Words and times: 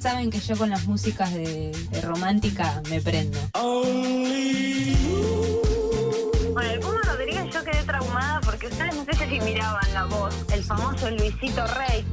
Saben 0.00 0.30
que 0.30 0.40
yo 0.40 0.56
con 0.56 0.70
las 0.70 0.86
músicas 0.86 1.34
de, 1.34 1.72
de 1.90 2.00
romántica 2.00 2.80
me 2.88 3.00
prendo. 3.00 3.38
Con 3.52 3.84
el 6.64 6.80
Puma 6.80 7.00
Rodríguez 7.04 7.52
yo 7.52 7.62
quedé 7.62 7.82
traumada 7.84 8.40
porque 8.40 8.68
ustedes 8.68 8.94
no 8.94 9.04
sé 9.04 9.12
si 9.28 9.40
miraban 9.40 9.92
la 9.92 10.06
voz. 10.06 10.34
El 10.52 10.64
famoso 10.64 11.10
Luisito 11.10 11.66
Rey. 11.66 12.04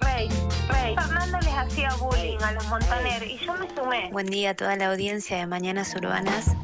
Rey, 0.00 0.28
Rey. 0.68 0.94
Fernando 0.94 1.38
les 1.40 1.54
hacía 1.54 1.90
bullying 2.00 2.38
a 2.42 2.52
los 2.52 2.66
Montaner 2.68 3.22
y 3.22 3.38
yo 3.44 3.52
me 3.54 3.68
sumé. 3.74 4.08
Buen 4.10 4.26
día 4.26 4.50
a 4.50 4.54
toda 4.54 4.74
la 4.76 4.90
audiencia 4.90 5.36
de 5.36 5.46
Mañanas 5.46 5.94
Urbanas. 5.94 6.56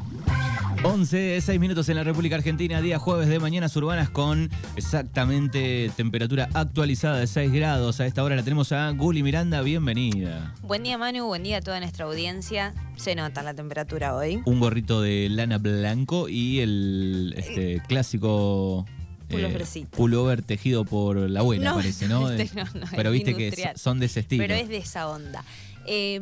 11, 0.83 1.41
6 1.41 1.59
minutos 1.59 1.87
en 1.89 1.95
la 1.95 2.03
República 2.03 2.35
Argentina, 2.35 2.81
día 2.81 2.97
jueves 2.97 3.27
de 3.27 3.39
Mañanas 3.39 3.75
Urbanas 3.75 4.09
con 4.09 4.49
exactamente 4.75 5.91
temperatura 5.95 6.49
actualizada 6.55 7.19
de 7.19 7.27
6 7.27 7.51
grados. 7.51 7.99
A 7.99 8.07
esta 8.07 8.23
hora 8.23 8.35
la 8.35 8.41
tenemos 8.41 8.71
a 8.71 8.89
Guli 8.89 9.21
Miranda, 9.21 9.61
bienvenida. 9.61 10.55
Buen 10.63 10.81
día 10.81 10.97
Manu, 10.97 11.27
buen 11.27 11.43
día 11.43 11.57
a 11.57 11.61
toda 11.61 11.79
nuestra 11.79 12.05
audiencia. 12.05 12.73
Se 12.95 13.13
nota 13.13 13.43
la 13.43 13.53
temperatura 13.53 14.15
hoy. 14.15 14.41
Un 14.45 14.59
gorrito 14.59 15.03
de 15.03 15.29
lana 15.29 15.59
blanco 15.59 16.27
y 16.27 16.61
el 16.61 17.35
este, 17.37 17.83
clásico 17.87 18.87
eh, 19.29 19.33
Pullovercito. 19.33 19.95
pullover 19.95 20.41
tejido 20.41 20.83
por 20.83 21.17
la 21.17 21.41
abuela, 21.41 21.69
No, 21.69 21.75
parece, 21.75 22.07
¿no? 22.07 22.27
este 22.31 22.55
no, 22.55 22.63
no, 22.73 22.87
Pero 22.95 23.11
viste 23.11 23.35
que 23.35 23.73
son 23.75 23.99
de 23.99 24.07
ese 24.07 24.21
estilo. 24.21 24.43
Pero 24.43 24.55
es 24.55 24.67
de 24.67 24.77
esa 24.77 25.07
onda. 25.09 25.45
Eh, 25.85 26.19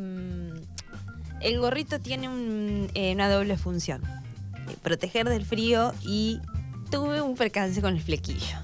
el 1.40 1.58
gorrito 1.58 1.98
tiene 1.98 2.28
un, 2.28 2.90
eh, 2.92 3.14
una 3.14 3.30
doble 3.30 3.56
función. 3.56 4.02
Eh, 4.70 4.76
Proteger 4.82 5.28
del 5.28 5.44
frío 5.44 5.94
y 6.02 6.40
tuve 6.90 7.20
un 7.20 7.34
percance 7.36 7.80
con 7.80 7.94
el 7.94 8.02
flequillo. 8.02 8.56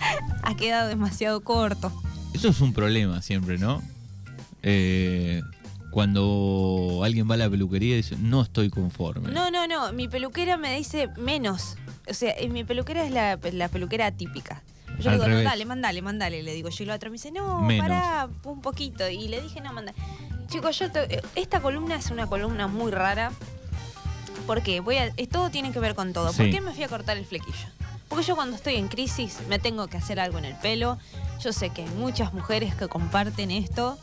ha 0.42 0.56
quedado 0.56 0.88
demasiado 0.88 1.40
corto. 1.42 1.92
Eso 2.34 2.48
es 2.48 2.60
un 2.60 2.72
problema 2.72 3.22
siempre, 3.22 3.58
¿no? 3.58 3.82
Eh, 4.62 5.42
cuando 5.90 7.00
alguien 7.04 7.28
va 7.28 7.34
a 7.34 7.38
la 7.38 7.50
peluquería 7.50 7.94
y 7.94 7.96
dice, 7.98 8.16
no 8.18 8.42
estoy 8.42 8.70
conforme. 8.70 9.30
No, 9.32 9.50
no, 9.50 9.66
no. 9.66 9.92
Mi 9.92 10.08
peluquera 10.08 10.56
me 10.56 10.76
dice 10.76 11.08
menos. 11.16 11.76
O 12.08 12.14
sea, 12.14 12.32
eh, 12.38 12.48
mi 12.48 12.64
peluquera 12.64 13.04
es 13.04 13.10
la, 13.10 13.38
la 13.52 13.68
peluquera 13.68 14.10
típica. 14.12 14.62
Yo 15.00 15.10
Al 15.10 15.18
le 15.18 15.24
digo, 15.24 15.38
no, 15.38 15.42
dale, 15.42 15.64
mandale, 15.64 16.02
mandale, 16.02 16.42
le 16.42 16.54
digo. 16.54 16.68
Yo 16.68 16.84
y 16.84 16.86
la 16.86 16.94
otra 16.94 17.10
me 17.10 17.14
dice, 17.14 17.32
no, 17.32 17.60
Menos. 17.62 17.88
pará, 17.88 18.28
un 18.44 18.60
poquito. 18.60 19.08
Y 19.08 19.28
le 19.28 19.40
dije, 19.40 19.60
no, 19.60 19.72
manda. 19.72 19.92
Chicos, 20.48 20.78
yo 20.78 20.86
esta 21.36 21.60
columna 21.60 21.96
es 21.96 22.10
una 22.10 22.26
columna 22.26 22.66
muy 22.66 22.90
rara. 22.90 23.32
Porque 24.50 24.80
voy 24.80 24.96
a, 24.96 25.12
todo 25.30 25.48
tiene 25.50 25.70
que 25.70 25.78
ver 25.78 25.94
con 25.94 26.12
todo. 26.12 26.32
¿Por 26.32 26.50
qué 26.50 26.60
me 26.60 26.72
fui 26.72 26.82
a 26.82 26.88
cortar 26.88 27.16
el 27.16 27.24
flequillo? 27.24 27.68
Porque 28.08 28.24
yo 28.24 28.34
cuando 28.34 28.56
estoy 28.56 28.74
en 28.74 28.88
crisis 28.88 29.38
me 29.48 29.60
tengo 29.60 29.86
que 29.86 29.96
hacer 29.96 30.18
algo 30.18 30.38
en 30.38 30.44
el 30.44 30.56
pelo. 30.56 30.98
Yo 31.40 31.52
sé 31.52 31.70
que 31.70 31.82
hay 31.84 31.88
muchas 31.90 32.34
mujeres 32.34 32.74
que 32.74 32.88
comparten 32.88 33.52
esto. 33.52 33.96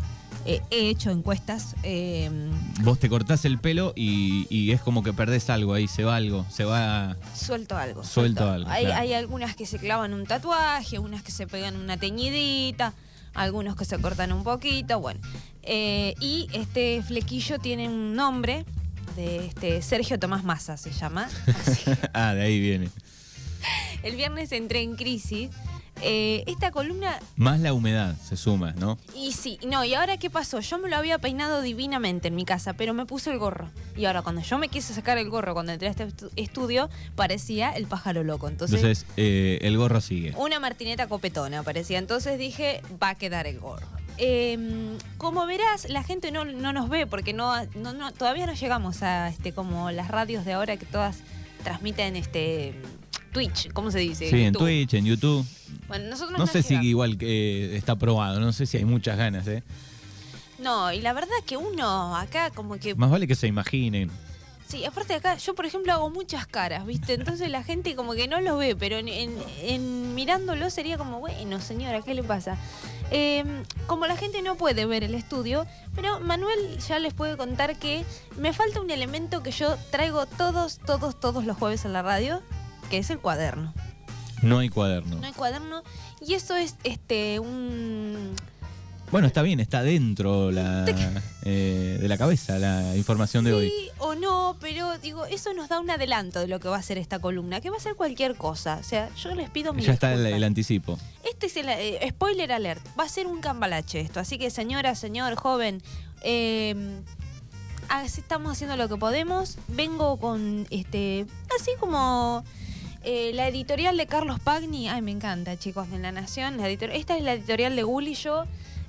Eh, 0.46 0.62
he 0.72 0.88
hecho 0.88 1.12
encuestas. 1.12 1.76
eh, 1.84 2.32
Vos 2.80 2.98
te 2.98 3.10
cortás 3.10 3.44
el 3.44 3.60
pelo 3.60 3.92
y, 3.94 4.48
y 4.50 4.72
es 4.72 4.80
como 4.80 5.04
que 5.04 5.12
perdés 5.12 5.50
algo 5.50 5.74
ahí, 5.74 5.90
se 5.90 6.06
va 6.06 6.16
algo, 6.16 6.46
se 6.50 6.64
va... 6.64 7.18
Suelto 7.36 7.76
algo. 7.76 8.06
Suelto 8.06 8.50
algo, 8.50 8.70
Hay, 8.70 8.86
claro. 8.86 9.02
hay 9.02 9.14
algunas 9.16 9.54
que 9.54 9.66
se 9.66 9.80
clavan 9.80 10.14
un 10.14 10.26
tatuaje, 10.26 10.98
unas 10.98 11.24
que 11.24 11.34
se 11.34 11.46
pegan 11.46 11.76
una 11.76 11.98
teñidita, 11.98 12.94
algunos 13.34 13.76
que 13.76 13.84
se 13.84 14.00
cortan 14.00 14.32
un 14.32 14.46
poquito, 14.46 15.02
bueno. 15.02 15.20
Eh, 15.64 16.16
y 16.22 16.48
este 16.54 17.04
flequillo 17.04 17.60
tiene 17.60 17.90
un 17.90 18.16
nombre 18.16 18.64
de 19.18 19.46
este 19.48 19.82
Sergio 19.82 20.18
Tomás 20.18 20.46
Massa, 20.46 20.78
se 20.78 20.92
llama. 20.92 21.28
Ah, 22.14 22.34
de 22.34 22.42
ahí 22.44 22.60
viene. 22.62 22.90
El 24.04 24.16
viernes 24.16 24.52
entré 24.54 24.82
en 24.82 24.96
crisis. 24.96 25.50
Eh, 26.04 26.44
esta 26.46 26.70
columna 26.70 27.18
Más 27.38 27.60
la 27.60 27.74
humedad 27.74 28.16
se 28.24 28.38
suma, 28.38 28.72
¿no? 28.74 29.00
Y 29.16 29.32
sí, 29.32 29.58
no, 29.68 29.84
y 29.84 29.96
ahora 29.96 30.18
qué 30.18 30.30
pasó? 30.30 30.60
Yo 30.60 30.78
me 30.78 30.90
lo 30.90 30.96
había 30.96 31.18
peinado 31.18 31.64
divinamente 31.64 32.28
en 32.28 32.36
mi 32.36 32.46
casa, 32.46 32.74
pero 32.74 32.94
me 32.94 33.08
puse 33.08 33.32
el 33.32 33.40
gorro. 33.40 33.72
Y 33.96 34.06
ahora 34.06 34.22
cuando 34.22 34.42
yo 34.44 34.60
me 34.60 34.68
quise 34.70 34.94
sacar 34.94 35.18
el 35.18 35.28
gorro 35.32 35.56
cuando 35.56 35.72
entré 35.72 35.88
a 35.88 35.92
este 35.92 36.06
estu- 36.08 36.30
estudio, 36.36 36.92
parecía 37.16 37.72
el 37.72 37.88
pájaro 37.88 38.24
loco. 38.24 38.48
Entonces, 38.48 38.80
Entonces, 38.80 39.06
eh, 39.18 39.58
el 39.64 39.76
gorro 39.76 40.00
sigue. 40.00 40.36
una 40.38 40.60
martineta 40.60 41.08
copetona 41.08 41.64
parecía. 41.64 41.98
Entonces 41.98 42.38
dije, 42.38 42.84
va 43.02 43.10
a 43.10 43.16
quedar 43.16 43.48
el 43.48 43.60
gorro. 43.60 43.88
Eh, 44.18 44.98
como 45.18 45.46
verás, 45.46 45.90
la 45.90 46.04
gente 46.04 46.32
no, 46.32 46.44
no 46.46 46.74
nos 46.74 46.90
ve 46.90 47.06
porque 47.08 47.34
no, 47.34 47.54
no, 47.76 47.94
no- 47.94 48.12
todavía 48.14 48.46
no 48.48 48.54
llegamos 48.54 49.04
a 49.04 49.30
este 49.30 49.54
como 49.54 49.92
las 49.92 50.08
radios 50.10 50.44
de 50.46 50.54
ahora 50.54 50.78
que 50.78 50.86
todas 50.86 51.20
transmiten 51.64 52.16
este 52.16 52.74
Twitch, 53.32 53.72
¿cómo 53.74 53.92
se 53.92 54.00
dice? 54.00 54.30
Sí, 54.30 54.42
en. 54.44 54.54
Twitch, 54.54 54.94
en 54.96 55.06
YouTube. 55.06 55.46
Bueno, 55.88 56.10
nosotros 56.10 56.38
No 56.40 56.48
sé 56.48 56.64
si 56.64 56.76
igual 56.76 57.18
que 57.18 57.76
está 57.78 57.96
probado, 57.96 58.40
no 58.40 58.52
sé 58.54 58.66
si 58.66 58.78
hay 58.78 58.86
muchas 58.86 59.18
ganas, 59.18 59.48
¿eh? 59.48 59.64
No, 60.60 60.92
y 60.92 61.02
la 61.02 61.14
verdad 61.14 61.30
que 61.46 61.56
uno 61.58 62.16
acá 62.16 62.50
como 62.50 62.78
que 62.80 62.96
Más 62.96 63.12
vale 63.12 63.28
que 63.28 63.36
se 63.36 63.46
imaginen. 63.48 64.10
Sí, 64.68 64.84
aparte 64.84 65.14
de 65.14 65.20
acá, 65.20 65.38
yo 65.38 65.56
por 65.56 65.66
ejemplo 65.66 65.94
hago 65.94 66.10
muchas 66.10 66.46
caras, 66.48 66.86
¿viste? 66.86 67.14
Entonces 67.14 67.50
la 67.50 67.64
gente 67.64 67.96
como 67.96 68.14
que 68.16 68.28
no 68.28 68.42
lo 68.42 68.58
ve, 68.58 68.76
pero 68.76 68.98
en, 68.98 69.08
en- 69.08 69.38
en 69.62 70.14
mirándolo 70.16 70.70
sería 70.70 70.98
como, 70.98 71.20
bueno, 71.20 71.62
señora, 71.62 72.02
¿qué 72.02 72.14
le 72.14 72.24
pasa? 72.24 72.58
Eh, 73.12 73.44
como 73.86 74.06
la 74.06 74.18
gente 74.18 74.42
no 74.42 74.56
puede 74.56 74.86
ver 74.86 75.04
el 75.04 75.16
estudio, 75.16 75.66
pero 75.96 76.20
Manuel 76.20 76.78
ya 76.80 77.00
les 77.00 77.14
puede 77.14 77.38
contar 77.38 77.78
que 77.78 78.06
me 78.38 78.54
falta 78.54 78.82
un 78.82 78.92
elemento 78.92 79.44
que 79.44 79.52
yo 79.52 79.78
traigo 79.92 80.26
todos, 80.26 80.80
todos, 80.80 81.20
todos 81.20 81.46
los 81.46 81.58
jueves 81.58 81.86
a 81.86 81.90
la 81.90 82.02
radio, 82.02 82.42
que 82.90 82.98
es 82.98 83.10
el 83.10 83.20
cuaderno. 83.20 83.74
No 84.42 84.60
hay 84.60 84.70
cuaderno. 84.70 85.16
No 85.16 85.26
hay 85.26 85.34
cuaderno, 85.34 85.84
y 86.20 86.34
eso 86.34 86.56
es 86.56 86.76
este 86.84 87.40
un... 87.40 88.36
Bueno, 89.12 89.28
está 89.28 89.42
bien, 89.42 89.60
está 89.60 89.84
dentro 89.84 90.52
la, 90.52 90.86
eh, 91.44 91.98
de 92.00 92.08
la 92.08 92.18
cabeza 92.18 92.60
la 92.60 92.96
información 92.96 93.46
de 93.46 93.54
hoy. 93.54 93.70
Sí 93.70 93.88
o 94.00 94.16
no, 94.16 94.58
pero 94.60 94.98
digo, 94.98 95.26
eso 95.26 95.54
nos 95.54 95.70
da 95.70 95.80
un 95.80 95.90
adelanto 95.90 96.40
de 96.40 96.48
lo 96.48 96.60
que 96.60 96.68
va 96.68 96.78
a 96.78 96.82
ser 96.82 96.98
esta 96.98 97.20
columna, 97.20 97.62
que 97.62 97.70
va 97.70 97.78
a 97.78 97.80
ser 97.80 97.96
cualquier 97.96 98.36
cosa. 98.36 98.78
O 98.80 98.84
sea, 98.84 99.10
yo 99.16 99.34
les 99.36 99.50
pido 99.50 99.74
mi 99.74 99.82
Ya 99.82 99.94
está 99.94 100.14
el, 100.14 100.44
anticipo. 100.44 100.98
Este 101.24 101.48
es 101.48 101.58
el 101.58 101.70
eh, 101.70 102.00
spoiler 102.10 102.52
alert. 102.52 102.86
Va 103.00 103.04
a 103.04 103.10
ser 103.10 103.28
un 103.28 103.40
cambalache 103.40 104.00
esto. 104.00 104.20
Así 104.20 104.38
que 104.38 104.50
señora, 104.50 104.96
señor, 104.96 105.36
joven, 105.36 105.82
eh, 106.22 106.76
así 107.90 108.22
estamos 108.22 108.52
haciendo 108.52 108.78
lo 108.78 108.90
que 108.90 108.98
podemos. 108.98 109.58
Vengo 109.68 110.18
con 110.18 110.68
este, 110.70 111.26
así 111.60 111.72
como 111.80 112.44
eh, 113.04 113.32
la 113.34 113.48
editorial 113.48 113.98
de 113.98 114.08
Carlos 114.08 114.40
Pagni. 114.40 114.90
Ay, 114.90 115.02
me 115.02 115.12
encanta, 115.12 115.58
chicos, 115.58 115.90
de 115.90 116.00
La 116.00 116.12
Nación. 116.12 116.58
La 116.58 116.70
esta 116.70 117.18
es 117.18 117.24
la 117.24 117.34
editorial 117.34 117.76
de 117.76 117.84
Gulli. 117.84 118.14
Yo 118.16 118.46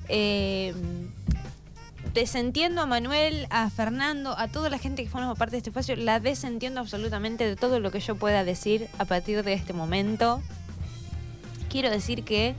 eh, 0.09 0.75
desentiendo 2.15 2.83
a 2.83 2.87
Manuel, 2.87 3.47
a 3.51 3.71
Fernando, 3.71 4.37
a 4.39 4.49
toda 4.49 4.71
la 4.71 4.79
gente 4.79 5.03
que 5.05 5.09
forma 5.09 5.35
parte 5.35 5.53
de 5.53 5.59
este 5.59 5.71
espacio. 5.71 5.97
La 5.97 6.21
desentiendo 6.21 6.81
absolutamente 6.81 7.47
de 7.47 7.57
todo 7.57 7.81
lo 7.81 7.91
que 7.91 8.01
yo 8.01 8.17
pueda 8.17 8.45
decir 8.45 8.89
a 8.99 9.05
partir 9.05 9.43
de 9.43 9.53
este 9.53 9.73
momento 9.73 10.43
quiero 11.69 11.91
decir 11.91 12.25
que 12.25 12.55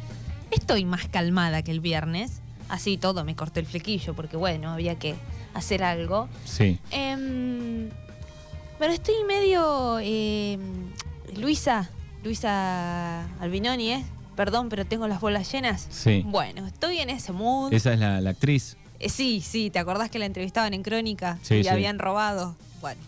estoy 0.52 0.86
más 0.86 1.08
calmada 1.08 1.62
que 1.62 1.72
el 1.72 1.80
viernes. 1.80 2.42
Así 2.70 2.98
todo 2.98 3.24
me 3.24 3.36
corté 3.36 3.60
el 3.60 3.66
flequillo 3.66 4.14
porque 4.14 4.38
bueno, 4.38 4.72
había 4.72 4.96
que 4.96 5.16
hacer 5.54 5.84
algo. 5.84 6.30
Sí. 6.46 6.80
Em, 6.92 7.90
pero 8.78 8.94
estoy 8.94 9.16
medio... 9.28 10.00
em, 10.00 10.90
Luisa, 11.36 11.90
Luisa 12.24 13.26
Albinoni, 13.40 13.92
¿eh? 13.92 14.04
Perdón, 14.40 14.70
pero 14.70 14.86
tengo 14.86 15.06
las 15.10 15.20
bolas 15.20 15.52
llenas. 15.52 15.86
Sí. 15.90 16.24
Bueno, 16.26 16.66
estoy 16.66 17.00
en 17.00 17.10
ese 17.10 17.34
mood. 17.34 17.74
Esa 17.74 17.92
es 17.92 18.00
la, 18.00 18.22
la 18.22 18.30
actriz. 18.30 18.78
Eh, 18.98 19.10
sí, 19.10 19.42
sí, 19.42 19.70
¿te 19.70 19.80
acordás 19.80 20.10
que 20.10 20.18
la 20.18 20.26
entrevistaban 20.28 20.74
en 20.74 20.82
Crónica 20.82 21.38
Sí, 21.42 21.56
y 21.56 21.64
sí. 21.64 21.68
habían 21.68 22.00
robado? 22.00 22.56
Bueno, 22.80 23.02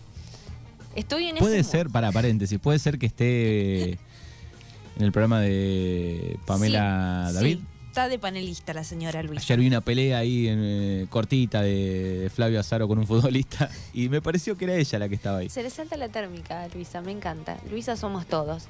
estoy 0.94 1.28
en 1.28 1.36
Puede 1.36 1.60
ese 1.60 1.70
ser, 1.70 1.88
para 1.88 2.12
paréntesis, 2.12 2.58
puede 2.58 2.78
ser 2.78 2.98
que 2.98 3.06
esté 3.06 3.92
en 4.96 5.00
el 5.00 5.10
programa 5.10 5.40
de 5.40 6.38
Pamela 6.44 7.28
Sí, 7.30 7.34
David. 7.36 7.56
sí, 7.60 7.64
está 7.86 8.08
de 8.08 8.18
panelista 8.18 8.74
la 8.74 8.84
señora 8.84 9.22
Luisa. 9.22 9.40
Ayer 9.42 9.58
vi 9.58 9.66
una 9.68 9.80
pelea 9.80 10.18
ahí 10.18 10.48
en, 10.48 10.58
eh, 10.62 11.06
cortita 11.08 11.62
de, 11.62 12.18
de 12.18 12.28
Flavio 12.28 12.60
Azaro 12.60 12.86
con 12.88 12.98
un 12.98 13.06
futbolista 13.06 13.70
y 13.94 14.10
me 14.10 14.20
pareció 14.20 14.58
que 14.58 14.66
era 14.66 14.74
ella 14.74 14.98
la 14.98 15.08
que 15.08 15.14
estaba 15.14 15.38
ahí. 15.38 15.48
Se 15.48 15.62
le 15.62 15.70
salta 15.70 15.96
la 15.96 16.10
térmica 16.10 16.68
Luisa, 16.74 17.00
me 17.00 17.10
encanta. 17.12 17.56
Luisa 17.70 17.96
somos 17.96 18.26
todos. 18.26 18.64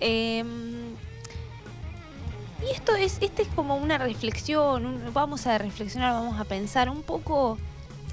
Eh, 0.00 0.42
y 2.66 2.74
esto 2.74 2.94
es, 2.96 3.18
este 3.20 3.42
es 3.42 3.48
como 3.48 3.76
una 3.76 3.98
reflexión, 3.98 4.86
un- 4.86 5.12
vamos 5.14 5.46
a 5.46 5.58
reflexionar, 5.58 6.12
vamos 6.12 6.38
a 6.40 6.44
pensar 6.44 6.88
un 6.90 7.02
poco 7.02 7.58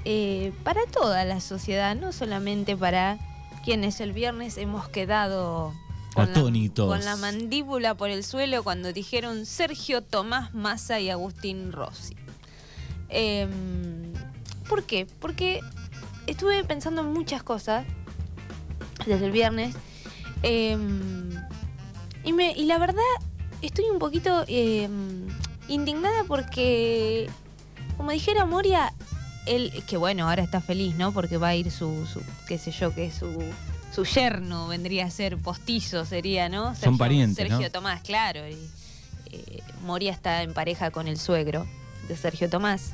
eh, 0.04 0.52
para 0.62 0.86
toda 0.86 1.24
la 1.24 1.40
sociedad, 1.40 1.96
no 1.96 2.12
solamente 2.12 2.76
para 2.76 3.18
quienes 3.64 4.00
el 4.00 4.12
viernes 4.12 4.56
hemos 4.56 4.88
quedado 4.88 5.72
con 6.14 6.26
la, 6.28 6.34
con 6.88 7.04
la 7.04 7.16
mandíbula 7.16 7.94
por 7.96 8.10
el 8.10 8.22
suelo 8.24 8.62
cuando 8.62 8.92
dijeron 8.92 9.44
Sergio 9.46 10.02
Tomás 10.02 10.54
Massa 10.54 11.00
y 11.00 11.10
Agustín 11.10 11.72
Rossi. 11.72 12.14
Eh, 13.08 13.48
¿Por 14.68 14.84
qué? 14.84 15.06
Porque 15.20 15.60
estuve 16.26 16.62
pensando 16.64 17.02
en 17.02 17.12
muchas 17.12 17.42
cosas 17.42 17.84
desde 19.06 19.26
el 19.26 19.32
viernes. 19.32 19.74
eh, 20.42 20.78
y, 22.24 22.32
me, 22.32 22.52
y 22.52 22.64
la 22.64 22.78
verdad, 22.78 23.02
estoy 23.62 23.86
un 23.86 23.98
poquito 23.98 24.44
eh, 24.48 24.88
indignada 25.68 26.24
porque, 26.24 27.28
como 27.96 28.10
dijera 28.10 28.44
Moria, 28.44 28.92
él, 29.46 29.72
que 29.86 29.96
bueno, 29.96 30.28
ahora 30.28 30.42
está 30.42 30.60
feliz, 30.60 30.96
¿no? 30.96 31.12
Porque 31.12 31.36
va 31.36 31.48
a 31.48 31.54
ir 31.54 31.70
su, 31.70 32.06
su 32.06 32.20
qué 32.48 32.58
sé 32.58 32.70
yo, 32.72 32.94
que 32.94 33.10
su, 33.10 33.42
su 33.94 34.04
yerno 34.04 34.68
vendría 34.68 35.06
a 35.06 35.10
ser 35.10 35.38
postizo, 35.38 36.04
sería, 36.04 36.48
¿no? 36.48 36.74
Son 36.74 36.98
parientes, 36.98 37.36
Sergio 37.36 37.66
¿no? 37.66 37.70
Tomás, 37.70 38.02
claro. 38.02 38.48
y, 38.48 38.58
eh, 39.32 39.62
Moria 39.82 40.12
está 40.12 40.42
en 40.42 40.52
pareja 40.52 40.90
con 40.90 41.08
el 41.08 41.18
suegro 41.18 41.66
de 42.08 42.16
Sergio 42.16 42.50
Tomás. 42.50 42.92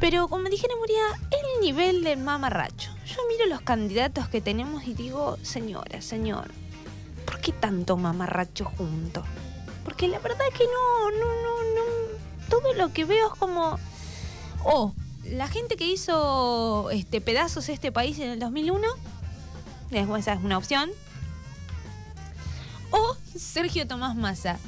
Pero 0.00 0.28
como 0.28 0.48
dijera 0.48 0.74
Moria, 0.76 1.02
el 1.30 1.60
nivel 1.60 2.02
del 2.02 2.18
mamarracho. 2.18 2.90
Yo 3.06 3.16
miro 3.28 3.46
los 3.48 3.60
candidatos 3.60 4.28
que 4.28 4.40
tenemos 4.40 4.86
y 4.86 4.94
digo, 4.94 5.36
señora, 5.42 6.00
señor, 6.00 6.50
¿por 7.30 7.40
qué 7.40 7.52
tanto 7.52 7.96
mamarracho 7.96 8.64
junto? 8.64 9.22
Porque 9.84 10.08
la 10.08 10.18
verdad 10.18 10.40
es 10.52 10.58
que 10.58 10.64
no, 10.64 11.10
no, 11.12 11.26
no, 11.26 11.62
no. 11.74 12.48
Todo 12.48 12.74
lo 12.74 12.92
que 12.92 13.04
veo 13.04 13.28
es 13.32 13.38
como. 13.38 13.78
Oh, 14.64 14.92
la 15.24 15.46
gente 15.48 15.76
que 15.76 15.86
hizo 15.86 16.90
este, 16.90 17.20
pedazos 17.20 17.68
este 17.68 17.92
país 17.92 18.18
en 18.18 18.30
el 18.30 18.38
2001, 18.40 18.86
es- 19.90 20.08
esa 20.18 20.32
es 20.32 20.42
una 20.42 20.58
opción. 20.58 20.90
O 22.90 23.16
Sergio 23.38 23.86
Tomás 23.86 24.16
Massa, 24.16 24.58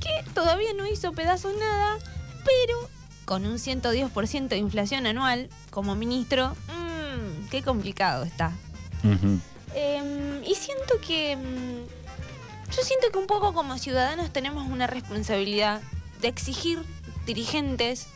que 0.00 0.08
todavía 0.32 0.72
no 0.74 0.86
hizo 0.86 1.12
pedazos 1.12 1.52
nada, 1.58 1.98
pero 2.44 2.88
con 3.26 3.44
un 3.46 3.58
110% 3.58 4.48
de 4.48 4.56
inflación 4.56 5.06
anual 5.06 5.50
como 5.70 5.94
ministro, 5.94 6.56
mmm, 6.68 7.48
qué 7.50 7.62
complicado 7.62 8.24
está. 8.24 8.52
Eh, 9.74 10.29
y 10.50 10.54
siento 10.56 11.00
que. 11.06 11.36
mm, 11.36 12.74
yo 12.74 12.82
siento 12.82 13.10
que 13.12 13.18
un 13.18 13.26
poco 13.26 13.52
como 13.52 13.78
ciudadanos 13.78 14.32
tenemos 14.32 14.68
una 14.68 14.86
responsabilidad 14.86 15.80
de 16.20 16.28
exigir 16.28 16.82
dirigentes 17.26 18.08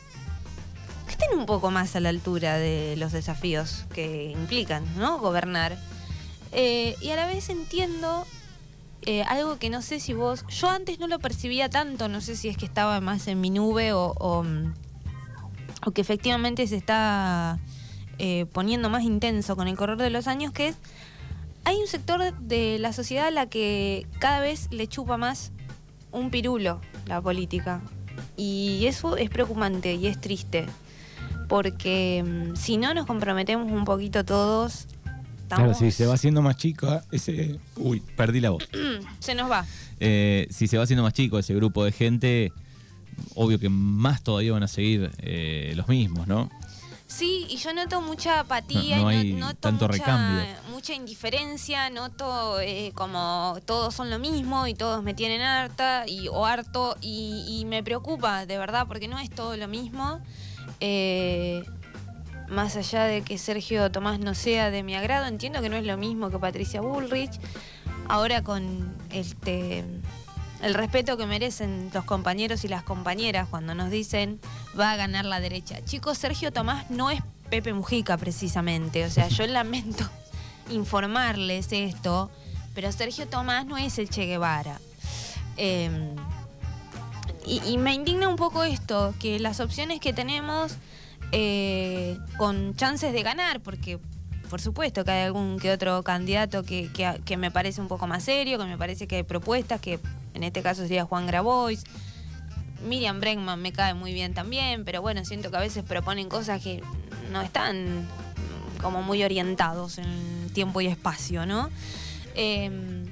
que 1.05 1.11
estén 1.11 1.37
un 1.37 1.45
poco 1.45 1.71
más 1.71 1.95
a 1.95 1.99
la 1.99 2.09
altura 2.09 2.57
de 2.57 2.95
los 2.97 3.11
desafíos 3.11 3.85
que 3.93 4.31
implican, 4.31 4.83
¿no? 4.97 5.19
Gobernar. 5.19 5.77
Eh, 6.51 6.95
y 7.01 7.09
a 7.11 7.15
la 7.15 7.25
vez 7.25 7.49
entiendo 7.49 8.25
eh, 9.01 9.23
algo 9.23 9.57
que 9.57 9.69
no 9.69 9.81
sé 9.81 9.99
si 9.99 10.13
vos. 10.13 10.45
Yo 10.47 10.69
antes 10.69 10.99
no 10.99 11.07
lo 11.07 11.19
percibía 11.19 11.69
tanto, 11.69 12.07
no 12.07 12.21
sé 12.21 12.35
si 12.35 12.49
es 12.49 12.57
que 12.57 12.65
estaba 12.65 13.01
más 13.01 13.27
en 13.27 13.39
mi 13.41 13.49
nube 13.49 13.93
o, 13.93 14.13
o, 14.19 14.43
mm, 14.43 14.73
que 15.93 16.01
efectivamente 16.01 16.65
se 16.67 16.77
está 16.77 17.59
eh, 18.19 18.45
poniendo 18.51 18.89
más 18.89 19.03
intenso 19.03 19.55
con 19.55 19.67
el 19.67 19.75
correr 19.75 19.97
de 19.97 20.09
los 20.09 20.27
años, 20.27 20.51
que 20.51 20.69
es 20.69 20.77
hay 21.65 21.75
un 21.77 21.87
sector 21.87 22.33
de 22.39 22.77
la 22.79 22.93
sociedad 22.93 23.27
a 23.27 23.31
la 23.31 23.47
que 23.47 24.07
cada 24.19 24.39
vez 24.39 24.67
le 24.71 24.87
chupa 24.87 25.17
más 25.17 25.51
un 26.11 26.29
pirulo 26.29 26.79
la 27.07 27.21
política. 27.21 27.81
Y 28.37 28.85
eso 28.87 29.17
es 29.17 29.29
preocupante 29.29 29.93
y 29.95 30.07
es 30.07 30.19
triste. 30.21 30.65
Porque 31.47 32.23
mm, 32.25 32.55
si 32.55 32.77
no 32.77 32.93
nos 32.93 33.05
comprometemos 33.05 33.71
un 33.71 33.85
poquito 33.85 34.23
todos, 34.25 34.87
Claro, 35.47 35.71
estamos- 35.71 35.77
si 35.77 35.91
se 35.91 36.05
va 36.07 36.15
haciendo 36.15 36.41
más 36.41 36.57
chico, 36.57 36.87
ah, 36.87 37.03
ese. 37.11 37.59
Uy, 37.75 37.99
perdí 38.15 38.39
la 38.41 38.49
voz. 38.51 38.67
se 39.19 39.35
nos 39.35 39.49
va. 39.51 39.65
Eh, 39.99 40.47
si 40.49 40.67
se 40.67 40.77
va 40.77 40.83
haciendo 40.83 41.03
más 41.03 41.13
chico 41.13 41.37
ese 41.37 41.53
grupo 41.53 41.83
de 41.83 41.91
gente, 41.91 42.51
obvio 43.35 43.59
que 43.59 43.69
más 43.69 44.23
todavía 44.23 44.53
van 44.53 44.63
a 44.63 44.67
seguir 44.67 45.11
eh, 45.19 45.73
los 45.75 45.87
mismos, 45.87 46.27
¿no? 46.27 46.49
Sí, 47.07 47.45
y 47.49 47.57
yo 47.57 47.73
noto 47.73 48.01
mucha 48.01 48.39
apatía, 48.39 48.97
No- 48.97 49.03
no 49.03 49.11
y 49.13 49.15
hay 49.17 49.33
noto 49.33 49.55
tanto 49.55 49.85
mucha, 49.87 49.97
recambio. 49.99 50.45
Mucha 50.75 50.93
indiferencia, 50.93 51.89
noto 51.89 52.59
eh, 52.59 52.91
como 52.95 53.57
todos 53.63 53.95
son 53.95 54.09
lo 54.09 54.19
mismo 54.19 54.67
y 54.67 54.73
todos 54.73 55.01
me 55.03 55.13
tienen 55.13 55.39
harta 55.39 56.03
y, 56.05 56.27
o 56.27 56.45
harto 56.45 56.97
y, 56.99 57.45
y 57.47 57.63
me 57.63 57.81
preocupa, 57.81 58.45
de 58.45 58.57
verdad, 58.57 58.85
porque 58.85 59.07
no 59.07 59.17
es 59.17 59.29
todo 59.29 59.55
lo 59.55 59.69
mismo. 59.69 60.19
Eh, 60.81 61.63
más 62.49 62.75
allá 62.75 63.05
de 63.05 63.21
que 63.21 63.37
Sergio 63.37 63.89
Tomás 63.89 64.19
no 64.19 64.35
sea 64.35 64.69
de 64.69 64.83
mi 64.83 64.95
agrado, 64.95 65.27
entiendo 65.27 65.61
que 65.61 65.69
no 65.69 65.77
es 65.77 65.85
lo 65.85 65.95
mismo 65.95 66.29
que 66.29 66.39
Patricia 66.39 66.81
Bullrich. 66.81 67.39
Ahora 68.09 68.43
con 68.43 68.93
este 69.11 69.85
el 70.61 70.73
respeto 70.73 71.15
que 71.15 71.25
merecen 71.25 71.89
los 71.93 72.03
compañeros 72.03 72.65
y 72.65 72.67
las 72.67 72.83
compañeras 72.83 73.47
cuando 73.49 73.75
nos 73.75 73.89
dicen 73.91 74.41
va 74.77 74.91
a 74.91 74.95
ganar 74.97 75.23
la 75.23 75.39
derecha. 75.39 75.85
Chicos, 75.85 76.17
Sergio 76.17 76.51
Tomás 76.51 76.89
no 76.89 77.11
es 77.11 77.21
Pepe 77.49 77.71
Mujica 77.71 78.17
precisamente. 78.17 79.05
O 79.05 79.09
sea, 79.09 79.29
yo 79.29 79.47
lamento 79.47 80.03
informarles 80.69 81.71
esto, 81.71 82.29
pero 82.73 82.91
Sergio 82.91 83.27
Tomás 83.27 83.65
no 83.65 83.77
es 83.77 83.97
el 83.99 84.09
Che 84.09 84.25
Guevara. 84.25 84.79
Eh, 85.57 86.15
y, 87.47 87.77
me 87.77 87.93
indigna 87.93 88.27
un 88.27 88.37
poco 88.37 88.63
esto, 88.63 89.13
que 89.19 89.39
las 89.39 89.59
opciones 89.59 89.99
que 89.99 90.13
tenemos 90.13 90.77
eh, 91.31 92.17
con 92.37 92.75
chances 92.75 93.13
de 93.13 93.21
ganar, 93.21 93.61
porque 93.61 93.99
por 94.49 94.61
supuesto 94.61 95.05
que 95.05 95.11
hay 95.11 95.25
algún 95.25 95.59
que 95.59 95.71
otro 95.71 96.03
candidato 96.03 96.63
que, 96.63 96.89
que- 96.91 97.37
me 97.37 97.51
parece 97.51 97.81
un 97.81 97.87
poco 97.87 98.07
más 98.07 98.23
serio, 98.23 98.57
que 98.57 98.65
me 98.65 98.77
parece 98.77 99.07
que 99.07 99.17
hay 99.17 99.23
propuestas, 99.23 99.79
que 99.79 99.99
en 100.33 100.43
este 100.43 100.61
caso 100.61 100.81
sería 100.83 101.05
Juan 101.05 101.27
Grabois. 101.27 101.83
Miriam 102.87 103.19
Bregman 103.19 103.61
me 103.61 103.71
cae 103.71 103.93
muy 103.93 104.13
bien 104.13 104.33
también, 104.33 104.83
pero 104.85 105.01
bueno, 105.01 105.23
siento 105.25 105.49
que 105.49 105.57
a 105.57 105.61
veces 105.61 105.83
proponen 105.83 106.29
cosas 106.29 106.61
que 106.61 106.83
no 107.31 107.41
están 107.41 108.07
como 108.81 109.01
muy 109.01 109.23
orientados 109.23 109.97
en 109.97 110.34
tiempo 110.55 110.81
y 110.81 110.87
espacio, 110.87 111.45
¿no? 111.45 111.69
Eh, 112.33 113.05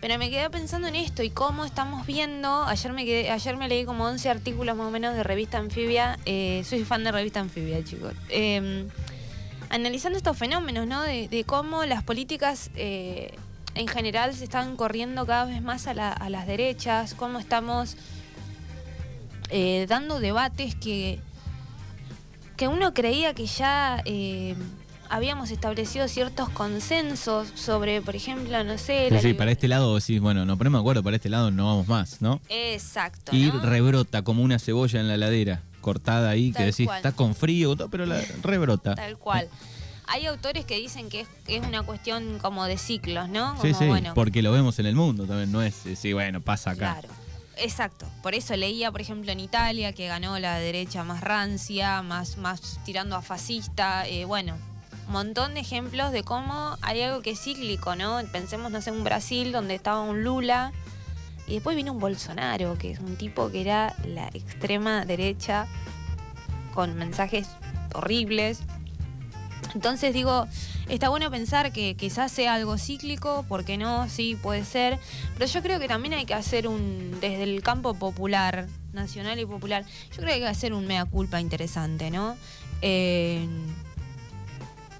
pero 0.00 0.16
me 0.18 0.28
quedé 0.30 0.48
pensando 0.50 0.86
en 0.86 0.94
esto 0.96 1.22
y 1.22 1.30
cómo 1.30 1.64
estamos 1.64 2.06
viendo. 2.06 2.64
Ayer 2.64 2.92
me 2.92 3.04
quedé- 3.04 3.30
ayer 3.30 3.56
me 3.56 3.66
leí 3.68 3.84
como 3.84 4.04
11 4.04 4.28
artículos 4.30 4.76
más 4.76 4.86
o 4.86 4.90
menos 4.90 5.14
de 5.14 5.22
revista 5.22 5.58
Anfibia. 5.58 6.18
eh, 6.26 6.62
soy 6.64 6.84
fan 6.84 7.02
de 7.02 7.10
revista 7.10 7.40
Anfibia, 7.40 7.82
chicos. 7.82 8.12
Eh, 8.28 8.86
analizando 9.70 10.16
estos 10.18 10.36
fenómenos, 10.36 10.86
¿no? 10.86 11.02
De, 11.02 11.44
cómo 11.46 11.84
las 11.84 12.02
políticas 12.04 12.70
eh, 12.76 13.34
en 13.74 13.88
general 13.88 14.34
se 14.34 14.44
están 14.44 14.76
corriendo 14.76 15.26
cada 15.26 15.46
vez 15.46 15.62
más 15.62 15.86
a, 15.88 16.12
a 16.12 16.30
las 16.30 16.46
derechas, 16.46 17.14
cómo 17.14 17.38
estamos 17.40 17.96
eh, 19.50 19.86
dando 19.88 20.20
debates 20.20 20.74
que, 20.76 21.18
que 22.56 22.68
uno 22.68 22.94
creía 22.94 23.34
que 23.34 23.46
ya 23.46 24.00
habíamos 25.10 25.50
establecido 25.50 26.08
ciertos 26.08 26.48
consensos 26.50 27.48
sobre, 27.54 28.00
por 28.02 28.16
ejemplo, 28.16 28.62
no 28.64 28.78
sé... 28.78 29.08
Sí, 29.10 29.18
sí, 29.28 29.34
para 29.34 29.50
este 29.50 29.68
lado 29.68 29.94
decís, 29.94 30.20
bueno, 30.20 30.44
nos 30.44 30.58
ponemos 30.58 30.78
de 30.78 30.82
acuerdo, 30.82 31.02
para 31.02 31.16
este 31.16 31.28
lado 31.28 31.50
no 31.50 31.66
vamos 31.66 31.88
más, 31.88 32.20
¿no? 32.20 32.40
Exacto. 32.48 33.34
Y 33.34 33.46
¿no? 33.46 33.60
rebrota 33.60 34.22
como 34.22 34.42
una 34.42 34.58
cebolla 34.58 35.00
en 35.00 35.08
la 35.08 35.14
heladera, 35.14 35.62
cortada 35.80 36.30
ahí, 36.30 36.52
que 36.52 36.64
decís, 36.64 36.86
cual. 36.86 36.98
está 36.98 37.12
con 37.12 37.34
frío, 37.34 37.76
pero 37.90 38.06
la 38.06 38.20
rebrota. 38.42 38.94
Tal 38.94 39.16
cual. 39.18 39.48
Hay 40.06 40.24
autores 40.26 40.64
que 40.64 40.76
dicen 40.76 41.10
que 41.10 41.20
es, 41.20 41.28
que 41.46 41.56
es 41.56 41.66
una 41.66 41.82
cuestión 41.82 42.38
como 42.38 42.64
de 42.64 42.78
ciclos, 42.78 43.28
¿no? 43.28 43.50
Como, 43.56 43.62
Sí, 43.62 43.74
sí, 43.74 43.86
bueno, 43.86 44.14
porque 44.14 44.40
lo 44.42 44.52
vemos 44.52 44.78
en 44.78 44.86
el 44.86 44.94
mundo 44.94 45.26
también, 45.26 45.52
no 45.52 45.60
es, 45.62 45.84
eh, 45.86 45.96
sí, 45.96 46.12
bueno, 46.12 46.40
pasa 46.40 46.70
acá. 46.70 46.98
Claro. 47.00 47.08
Exacto. 47.58 48.06
Por 48.22 48.34
eso 48.34 48.56
leía, 48.56 48.90
por 48.92 49.00
ejemplo, 49.00 49.32
en 49.32 49.40
Italia, 49.40 49.92
que 49.92 50.06
ganó 50.06 50.38
la 50.38 50.58
derecha 50.58 51.02
más 51.04 51.20
rancia, 51.20 52.02
más, 52.02 52.36
más 52.38 52.78
tirando 52.84 53.16
a 53.16 53.22
fascista. 53.22 54.06
eh, 54.06 54.24
bueno, 54.24 54.56
montón 55.08 55.54
de 55.54 55.60
ejemplos 55.60 56.12
de 56.12 56.22
cómo 56.22 56.76
hay 56.82 57.02
algo 57.02 57.22
que 57.22 57.30
es 57.30 57.40
cíclico, 57.40 57.96
¿no? 57.96 58.20
Pensemos, 58.32 58.70
no 58.70 58.80
sé, 58.80 58.90
en 58.90 59.04
Brasil, 59.04 59.52
donde 59.52 59.74
estaba 59.74 60.02
un 60.02 60.22
Lula, 60.22 60.72
y 61.46 61.54
después 61.54 61.76
vino 61.76 61.92
un 61.92 61.98
Bolsonaro, 61.98 62.76
que 62.76 62.90
es 62.90 63.00
un 63.00 63.16
tipo 63.16 63.50
que 63.50 63.62
era 63.62 63.96
la 64.04 64.28
extrema 64.28 65.04
derecha, 65.04 65.66
con 66.74 66.94
mensajes 66.96 67.48
horribles. 67.94 68.60
Entonces 69.74 70.12
digo, 70.12 70.46
está 70.88 71.08
bueno 71.08 71.30
pensar 71.30 71.72
que 71.72 71.94
quizás 71.96 72.30
sea 72.30 72.54
algo 72.54 72.76
cíclico, 72.76 73.44
porque 73.48 73.78
no, 73.78 74.08
sí, 74.08 74.36
puede 74.40 74.64
ser, 74.64 74.98
pero 75.34 75.50
yo 75.50 75.62
creo 75.62 75.80
que 75.80 75.88
también 75.88 76.14
hay 76.14 76.26
que 76.26 76.34
hacer 76.34 76.68
un, 76.68 77.18
desde 77.20 77.44
el 77.44 77.62
campo 77.62 77.94
popular, 77.94 78.66
nacional 78.92 79.38
y 79.38 79.46
popular, 79.46 79.84
yo 80.10 80.16
creo 80.16 80.26
que 80.26 80.34
hay 80.34 80.40
que 80.40 80.46
hacer 80.48 80.72
un 80.72 80.86
mea 80.86 81.04
culpa 81.04 81.40
interesante, 81.40 82.10
¿no? 82.10 82.36
Eh, 82.82 83.46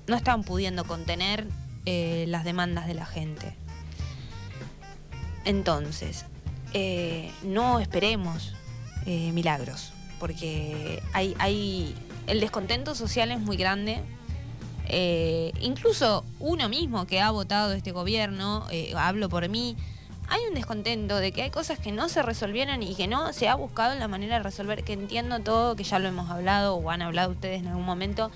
no 0.08 0.16
están 0.16 0.42
pudiendo 0.42 0.84
contener 0.84 1.46
eh, 1.86 2.24
las 2.28 2.44
demandas 2.44 2.86
de 2.86 2.94
la 2.94 3.06
gente. 3.06 3.54
Entonces, 5.44 6.24
eh, 6.72 7.30
no 7.42 7.78
esperemos 7.78 8.54
eh, 9.06 9.30
milagros, 9.32 9.92
porque 10.18 11.02
hay, 11.12 11.34
hay, 11.38 11.94
el 12.26 12.40
descontento 12.40 12.94
social 12.94 13.30
es 13.30 13.40
muy 13.40 13.56
grande. 13.56 14.02
Incluso 15.60 16.24
uno 16.40 16.70
mismo 16.70 17.06
que 17.06 17.20
ha 17.20 17.30
votado 17.30 17.74
este 17.74 17.92
gobierno, 17.92 18.66
hablo 18.96 19.28
por 19.28 19.46
mí, 19.50 19.76
hay 20.30 20.42
un 20.46 20.54
descontento 20.54 21.16
de 21.16 21.32
que 21.32 21.42
hay 21.42 21.50
cosas 21.50 21.78
que 21.78 21.90
no 21.90 22.08
se 22.08 22.22
resolvieron 22.22 22.82
y 22.82 22.94
que 22.94 23.06
no 23.06 23.32
se 23.32 23.48
ha 23.48 23.54
buscado 23.54 23.94
la 23.98 24.08
manera 24.08 24.36
de 24.36 24.42
resolver, 24.42 24.84
que 24.84 24.92
entiendo 24.92 25.40
todo, 25.40 25.74
que 25.74 25.84
ya 25.84 25.98
lo 25.98 26.08
hemos 26.08 26.30
hablado 26.30 26.76
o 26.76 26.90
han 26.90 27.02
hablado 27.02 27.32
ustedes 27.32 27.60
en 27.60 27.68
algún 27.68 27.84
momento. 27.84 28.30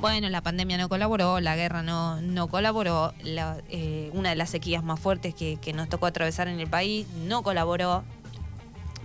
Bueno, 0.00 0.30
la 0.30 0.40
pandemia 0.40 0.78
no 0.78 0.88
colaboró, 0.88 1.40
la 1.40 1.56
guerra 1.56 1.82
no, 1.82 2.22
no 2.22 2.48
colaboró, 2.48 3.12
la- 3.22 3.58
eh, 3.68 4.10
una 4.14 4.30
de 4.30 4.34
las 4.36 4.48
sequías 4.48 4.82
más 4.82 4.98
fuertes 4.98 5.34
que, 5.34 5.58
nos 5.74 5.90
tocó 5.90 6.06
atravesar 6.06 6.48
en 6.48 6.58
el 6.58 6.68
país 6.68 7.06
no 7.26 7.42
colaboró, 7.42 8.02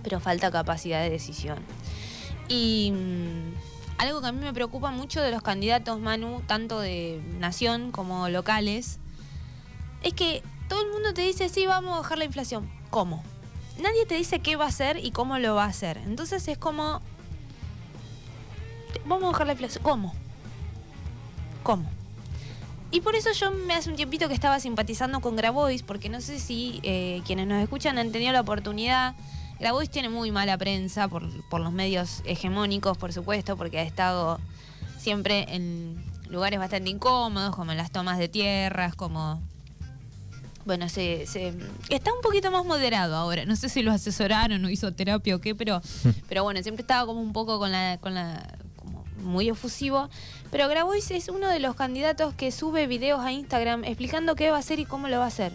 pero 0.02 0.20
falta 0.20 0.50
capacidad 0.50 1.02
de 1.02 1.10
decisión. 1.10 1.58
Y 2.48 2.92
mm, 2.94 4.00
algo 4.00 4.22
que 4.22 4.28
a 4.28 4.32
mí 4.32 4.40
me 4.40 4.54
preocupa 4.54 4.90
mucho 4.90 5.20
de 5.20 5.30
los 5.30 5.42
candidatos, 5.42 6.00
Manu, 6.00 6.40
tanto 6.46 6.80
de 6.80 7.20
nación 7.40 7.92
como 7.92 8.30
locales, 8.30 8.98
es 10.02 10.14
que 10.14 10.42
todo 10.68 10.80
el 10.80 10.90
mundo 10.90 11.12
te 11.12 11.20
dice, 11.22 11.50
sí, 11.50 11.66
vamos 11.66 11.94
a 11.94 12.00
bajar 12.00 12.16
la 12.16 12.24
inflación. 12.24 12.70
¿Cómo? 12.88 13.22
Nadie 13.78 14.06
te 14.06 14.14
dice 14.14 14.38
qué 14.38 14.56
va 14.56 14.64
a 14.64 14.68
hacer 14.68 15.04
y 15.04 15.10
cómo 15.10 15.38
lo 15.38 15.54
va 15.54 15.64
a 15.64 15.68
hacer. 15.68 15.98
Entonces 15.98 16.48
es 16.48 16.56
como, 16.56 17.02
vamos 19.04 19.24
a 19.24 19.32
bajar 19.32 19.46
la 19.46 19.52
inflación. 19.52 19.84
¿Cómo? 19.84 20.14
¿Cómo? 21.66 21.84
Y 22.92 23.00
por 23.00 23.16
eso 23.16 23.30
yo 23.32 23.50
me 23.50 23.74
hace 23.74 23.90
un 23.90 23.96
tiempito 23.96 24.28
que 24.28 24.34
estaba 24.34 24.60
simpatizando 24.60 25.20
con 25.20 25.34
Grabois, 25.34 25.82
porque 25.82 26.08
no 26.08 26.20
sé 26.20 26.38
si 26.38 26.78
eh, 26.84 27.22
quienes 27.26 27.48
nos 27.48 27.60
escuchan 27.60 27.98
han 27.98 28.12
tenido 28.12 28.32
la 28.32 28.40
oportunidad. 28.42 29.16
Grabois 29.58 29.90
tiene 29.90 30.08
muy 30.08 30.30
mala 30.30 30.56
prensa 30.56 31.08
por, 31.08 31.24
por 31.48 31.60
los 31.60 31.72
medios 31.72 32.22
hegemónicos, 32.24 32.96
por 32.96 33.12
supuesto, 33.12 33.56
porque 33.56 33.80
ha 33.80 33.82
estado 33.82 34.38
siempre 34.96 35.46
en 35.54 35.96
lugares 36.30 36.60
bastante 36.60 36.88
incómodos, 36.88 37.54
como 37.56 37.72
en 37.72 37.78
las 37.78 37.90
tomas 37.90 38.18
de 38.18 38.28
tierras, 38.28 38.94
como 38.94 39.40
bueno, 40.64 40.88
se, 40.88 41.26
se- 41.26 41.54
está 41.90 42.12
un 42.12 42.20
poquito 42.22 42.50
más 42.52 42.64
moderado 42.64 43.16
ahora. 43.16 43.44
No 43.44 43.56
sé 43.56 43.68
si 43.68 43.82
lo 43.82 43.90
asesoraron 43.92 44.64
o 44.64 44.70
hizo 44.70 44.92
terapia 44.92 45.34
o 45.36 45.40
qué, 45.40 45.54
pero, 45.56 45.80
pero 46.28 46.44
bueno, 46.44 46.62
siempre 46.62 46.82
estaba 46.82 47.06
como 47.06 47.20
un 47.20 47.32
poco 47.32 47.58
con 47.58 47.72
la, 47.72 47.98
con 48.00 48.14
la, 48.14 48.46
como 48.48 48.65
muy 49.26 49.48
efusivo. 49.48 50.08
Pero 50.50 50.68
Grabois 50.68 51.10
es 51.10 51.28
uno 51.28 51.48
de 51.48 51.60
los 51.60 51.74
candidatos 51.74 52.34
que 52.34 52.50
sube 52.52 52.86
videos 52.86 53.20
a 53.20 53.32
Instagram 53.32 53.84
explicando 53.84 54.34
qué 54.34 54.50
va 54.50 54.56
a 54.56 54.60
hacer 54.60 54.78
y 54.78 54.84
cómo 54.84 55.08
lo 55.08 55.18
va 55.18 55.24
a 55.24 55.28
hacer. 55.28 55.52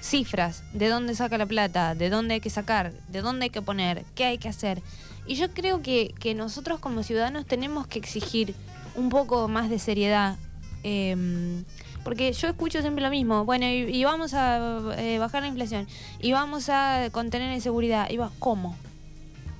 Cifras, 0.00 0.62
de 0.72 0.88
dónde 0.88 1.16
saca 1.16 1.38
la 1.38 1.46
plata, 1.46 1.94
de 1.94 2.08
dónde 2.08 2.34
hay 2.34 2.40
que 2.40 2.50
sacar, 2.50 2.92
de 3.08 3.20
dónde 3.20 3.44
hay 3.44 3.50
que 3.50 3.62
poner, 3.62 4.04
qué 4.14 4.24
hay 4.24 4.38
que 4.38 4.48
hacer. 4.48 4.80
Y 5.26 5.34
yo 5.34 5.50
creo 5.50 5.82
que, 5.82 6.14
que 6.20 6.34
nosotros 6.34 6.78
como 6.78 7.02
ciudadanos 7.02 7.46
tenemos 7.46 7.86
que 7.86 7.98
exigir 7.98 8.54
un 8.94 9.08
poco 9.08 9.48
más 9.48 9.70
de 9.70 9.78
seriedad. 9.78 10.36
em, 10.84 11.64
porque 12.04 12.32
yo 12.32 12.48
escucho 12.48 12.80
siempre 12.80 13.04
lo 13.04 13.10
mismo. 13.10 13.44
Bueno, 13.44 13.66
y, 13.66 14.02
vamos 14.04 14.32
a 14.32 14.80
eh, 14.96 15.18
bajar 15.18 15.42
la 15.42 15.48
inflación. 15.48 15.86
Y 16.20 16.32
vamos 16.32 16.70
a 16.70 17.08
contener 17.12 17.48
la 17.48 17.56
inseguridad. 17.56 18.08
Y 18.08 18.16
va, 18.16 18.30
¿cómo? 18.38 18.76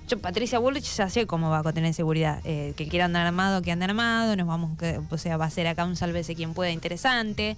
Yo, 0.09 0.19
Patricia 0.19 0.59
Bullrich, 0.59 0.97
ya 0.97 1.11
sé 1.11 1.27
cómo 1.27 1.51
va 1.51 1.59
a 1.59 1.63
contener 1.63 1.93
seguridad. 1.93 2.41
Eh, 2.45 2.73
que 2.77 2.89
quiera 2.89 3.05
andar 3.05 3.27
armado, 3.27 3.61
que 3.61 3.73
ande 3.73 3.85
armado. 3.85 4.37
Nos 4.37 4.47
vamos, 4.47 4.79
que, 4.79 5.01
o 5.11 5.19
sea, 5.19 5.37
va 5.37 5.45
a 5.45 5.51
ser 5.51 5.67
acá 5.67 5.85
un 5.85 5.97
sálvese 5.97 6.35
quien 6.35 6.55
pueda 6.55 6.71
interesante. 6.71 7.57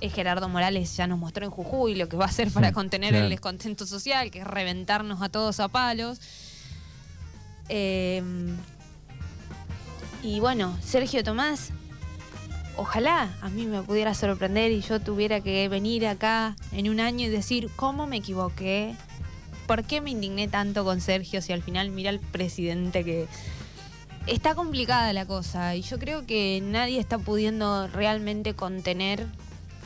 Eh, 0.00 0.08
Gerardo 0.08 0.48
Morales 0.48 0.96
ya 0.96 1.06
nos 1.06 1.18
mostró 1.18 1.44
en 1.44 1.50
Jujuy 1.50 1.94
lo 1.94 2.08
que 2.08 2.16
va 2.16 2.24
a 2.24 2.28
hacer 2.28 2.50
para 2.50 2.70
Mm, 2.70 2.74
contener 2.74 3.10
claro. 3.10 3.24
el 3.24 3.30
descontento 3.30 3.86
social, 3.86 4.30
que 4.30 4.40
es 4.40 4.46
reventarnos 4.46 5.20
a 5.20 5.28
todos 5.28 5.60
a 5.60 5.68
palos. 5.68 6.18
Eh, 7.68 8.22
y 10.22 10.40
bueno, 10.40 10.76
Sergio 10.82 11.22
Tomás, 11.22 11.70
ojalá 12.76 13.30
a 13.42 13.48
mí 13.50 13.66
me 13.66 13.82
pudiera 13.82 14.14
sorprender 14.14 14.72
y 14.72 14.80
yo 14.80 14.98
tuviera 15.00 15.40
que 15.40 15.68
venir 15.68 16.06
acá 16.06 16.56
en 16.72 16.88
un 16.88 17.00
año 17.00 17.26
y 17.26 17.28
decir 17.28 17.70
cómo 17.76 18.06
me 18.06 18.16
equivoqué, 18.16 18.94
por 19.72 19.84
qué 19.84 20.02
me 20.02 20.10
indigné 20.10 20.48
tanto 20.48 20.84
con 20.84 21.00
Sergio 21.00 21.40
si 21.40 21.54
al 21.54 21.62
final 21.62 21.88
mira 21.88 22.10
al 22.10 22.20
presidente 22.20 23.04
que 23.04 23.26
está 24.26 24.54
complicada 24.54 25.10
la 25.14 25.24
cosa 25.24 25.74
y 25.74 25.80
yo 25.80 25.98
creo 25.98 26.26
que 26.26 26.60
nadie 26.62 27.00
está 27.00 27.16
pudiendo 27.16 27.86
realmente 27.86 28.52
contener 28.52 29.26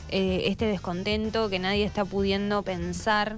eh, 0.09 0.41
este 0.47 0.65
descontento, 0.65 1.49
que 1.49 1.59
nadie 1.59 1.85
está 1.85 2.03
pudiendo 2.03 2.63
pensar 2.63 3.37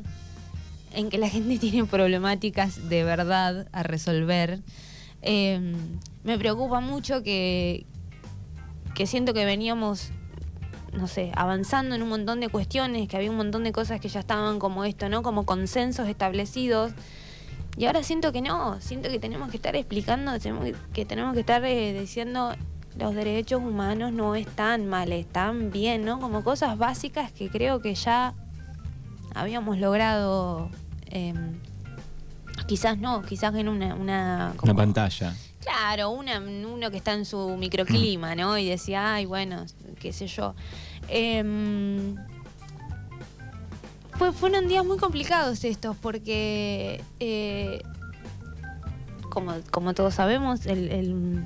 en 0.92 1.12
que 1.12 1.20
la 1.20 1.30
gente 1.36 1.60
tiene 1.60 1.86
problemáticas 1.86 2.90
de 2.90 3.04
verdad 3.04 3.68
a 3.72 3.84
resolver. 3.84 4.60
Eh, 5.22 5.76
me 6.24 6.40
preocupa 6.40 6.80
mucho 6.80 7.22
que, 7.22 7.86
que 8.96 9.06
siento 9.06 9.36
que 9.36 9.46
veníamos, 9.46 10.10
no 10.94 11.08
sé, 11.08 11.32
avanzando 11.36 11.96
en 11.96 12.02
un 12.02 12.10
montón 12.10 12.40
de 12.40 12.50
cuestiones, 12.50 13.08
que 13.08 13.18
había 13.18 13.30
un 13.32 13.38
montón 13.38 13.64
de 13.64 13.72
cosas 13.72 14.00
que 14.00 14.10
ya 14.10 14.20
estaban 14.22 14.60
como 14.60 14.84
esto, 14.86 15.10
¿no? 15.10 15.22
Como 15.24 15.46
consensos 15.46 16.08
establecidos. 16.08 16.92
Y 17.78 17.86
ahora 17.86 18.04
siento 18.04 18.32
que 18.32 18.42
no, 18.42 18.80
siento 18.82 19.10
que 19.10 19.20
tenemos 19.20 19.50
que 19.52 19.58
estar 19.58 19.76
explicando, 19.76 20.32
que, 20.40 20.76
que 20.94 21.06
tenemos 21.06 21.34
que 21.34 21.40
estar 21.42 21.64
eh, 21.64 21.98
diciendo 22.00 22.54
los 22.98 23.14
derechos 23.16 23.62
humanos 23.62 24.12
no 24.12 24.36
están 24.36 24.88
mal, 24.88 25.12
están 25.14 25.72
bien, 25.72 26.04
¿no? 26.04 26.20
Como 26.20 26.44
cosas 26.44 26.78
básicas 26.78 27.32
que 27.32 27.50
creo 27.50 27.80
que 27.82 27.96
ya 27.96 28.34
habíamos 29.36 29.78
logrado, 29.78 30.70
eh, 31.06 31.34
quizás 32.68 32.98
no, 32.98 33.22
quizás 33.22 33.54
en 33.56 33.70
una... 33.70 33.96
Una, 33.96 34.54
como- 34.58 34.72
Una 34.74 34.82
pantalla. 34.82 35.34
Claro, 35.62 36.12
uno 36.12 36.92
que 36.92 36.98
está 36.98 37.14
en 37.14 37.26
su 37.26 37.58
microclima, 37.58 38.36
¿no? 38.36 38.58
Y 38.58 38.68
decía, 38.68 39.16
ay, 39.16 39.26
bueno, 39.26 39.66
qué 40.00 40.14
sé 40.14 40.28
yo. 40.28 40.56
Em, 41.10 42.16
fue, 44.18 44.32
fueron 44.32 44.68
días 44.68 44.86
muy 44.86 44.98
complicados 44.98 45.64
estos 45.64 45.98
porque, 45.98 47.04
eh, 47.20 47.82
como, 49.30 49.94
todos 49.94 50.14
sabemos, 50.14 50.66
el, 50.66 51.46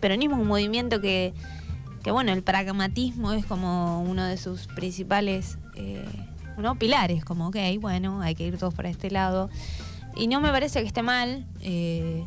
peronismo 0.00 0.36
es 0.36 0.42
un 0.42 0.48
movimiento 0.48 1.00
que, 1.00 1.34
que, 2.02 2.10
bueno, 2.10 2.32
el 2.32 2.42
pragmatismo 2.42 3.32
es 3.32 3.44
como 3.44 4.02
uno 4.02 4.24
de 4.24 4.36
sus 4.36 4.66
principales 4.68 5.58
eh, 5.76 6.04
pilares, 6.78 7.24
como, 7.24 7.48
ok, 7.48 7.56
bueno, 7.80 8.20
hay 8.20 8.34
que 8.34 8.46
ir 8.46 8.56
todos 8.56 8.74
para 8.74 8.88
este 8.88 9.10
lado. 9.10 9.50
Y 10.14 10.26
no 10.26 10.40
me 10.40 10.50
parece 10.50 10.80
que 10.80 10.86
esté 10.86 11.02
mal. 11.02 11.46
eh, 11.60 12.24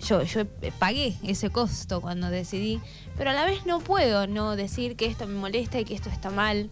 yo, 0.00 0.22
yo 0.22 0.46
pagué 0.78 1.16
ese 1.22 1.50
costo 1.50 2.00
cuando 2.00 2.30
decidí, 2.30 2.80
pero 3.16 3.30
a 3.30 3.32
la 3.32 3.44
vez 3.44 3.66
no 3.66 3.80
puedo 3.80 4.26
no 4.26 4.56
decir 4.56 4.96
que 4.96 5.06
esto 5.06 5.26
me 5.26 5.34
molesta 5.34 5.78
y 5.80 5.84
que 5.84 5.94
esto 5.94 6.08
está 6.08 6.30
mal, 6.30 6.70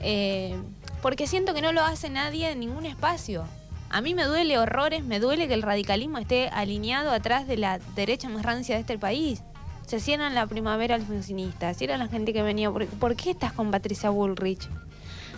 eh, 0.00 0.56
porque 1.02 1.26
siento 1.26 1.54
que 1.54 1.62
no 1.62 1.72
lo 1.72 1.82
hace 1.82 2.10
nadie 2.10 2.50
en 2.50 2.60
ningún 2.60 2.86
espacio. 2.86 3.44
A 3.90 4.00
mí 4.00 4.14
me 4.14 4.24
duele 4.24 4.58
horrores, 4.58 5.02
me 5.02 5.18
duele 5.18 5.48
que 5.48 5.54
el 5.54 5.62
radicalismo 5.62 6.18
esté 6.18 6.48
alineado 6.48 7.10
atrás 7.10 7.46
de 7.46 7.56
la 7.56 7.78
derecha 7.96 8.28
más 8.28 8.42
rancia 8.42 8.74
de 8.74 8.82
este 8.82 8.98
país. 8.98 9.42
Se 9.86 9.98
cierran 9.98 10.34
la 10.34 10.46
primavera 10.46 10.94
alfonsinista, 10.94 11.72
cierran 11.72 12.00
la 12.00 12.08
gente 12.08 12.34
que 12.34 12.42
venía. 12.42 12.70
¿Por, 12.70 13.16
qué 13.16 13.30
estás 13.30 13.52
con 13.54 13.70
Patricia 13.70 14.10
Bullrich? 14.10 14.68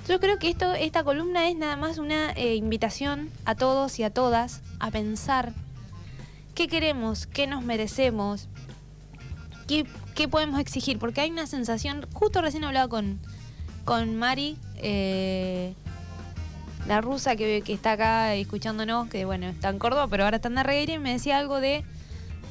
Yo 0.09 0.19
creo 0.19 0.39
que 0.41 0.49
esto, 0.49 0.73
esta 0.73 1.05
columna 1.05 1.49
es 1.49 1.57
nada 1.57 1.77
más 1.77 1.99
una 1.99 2.33
eh, 2.33 2.57
invitación 2.57 3.31
a 3.45 3.55
todos 3.55 4.01
y 4.01 4.03
a 4.03 4.11
todas 4.11 4.63
a 4.81 4.91
pensar 4.91 5.53
qué 6.61 6.69
queremos, 6.69 7.27
qué 7.27 7.47
nos 7.47 7.65
merecemos, 7.65 8.47
qué, 9.67 9.87
qué 10.15 10.29
podemos 10.29 10.61
exigir, 10.61 10.99
porque 10.99 11.23
hay 11.23 11.31
una 11.31 11.47
sensación, 11.47 12.07
justo 12.13 12.43
recién 12.43 12.65
hablaba 12.65 12.87
con, 12.87 13.19
con 13.87 14.15
Mari, 14.19 14.59
eh, 14.77 15.73
la 16.87 17.01
rusa 17.01 17.35
que, 17.35 17.63
que 17.63 17.73
está 17.73 17.93
acá 17.93 18.35
escuchándonos, 18.35 19.09
que 19.09 19.25
bueno, 19.25 19.47
está 19.47 19.71
en 19.71 19.79
Córdoba, 19.79 20.07
pero 20.09 20.25
ahora 20.25 20.37
está 20.37 20.49
en 20.49 20.59
Arreguera 20.59 20.93
y 20.93 20.99
me 20.99 21.13
decía 21.13 21.39
algo 21.39 21.63
de, 21.63 21.83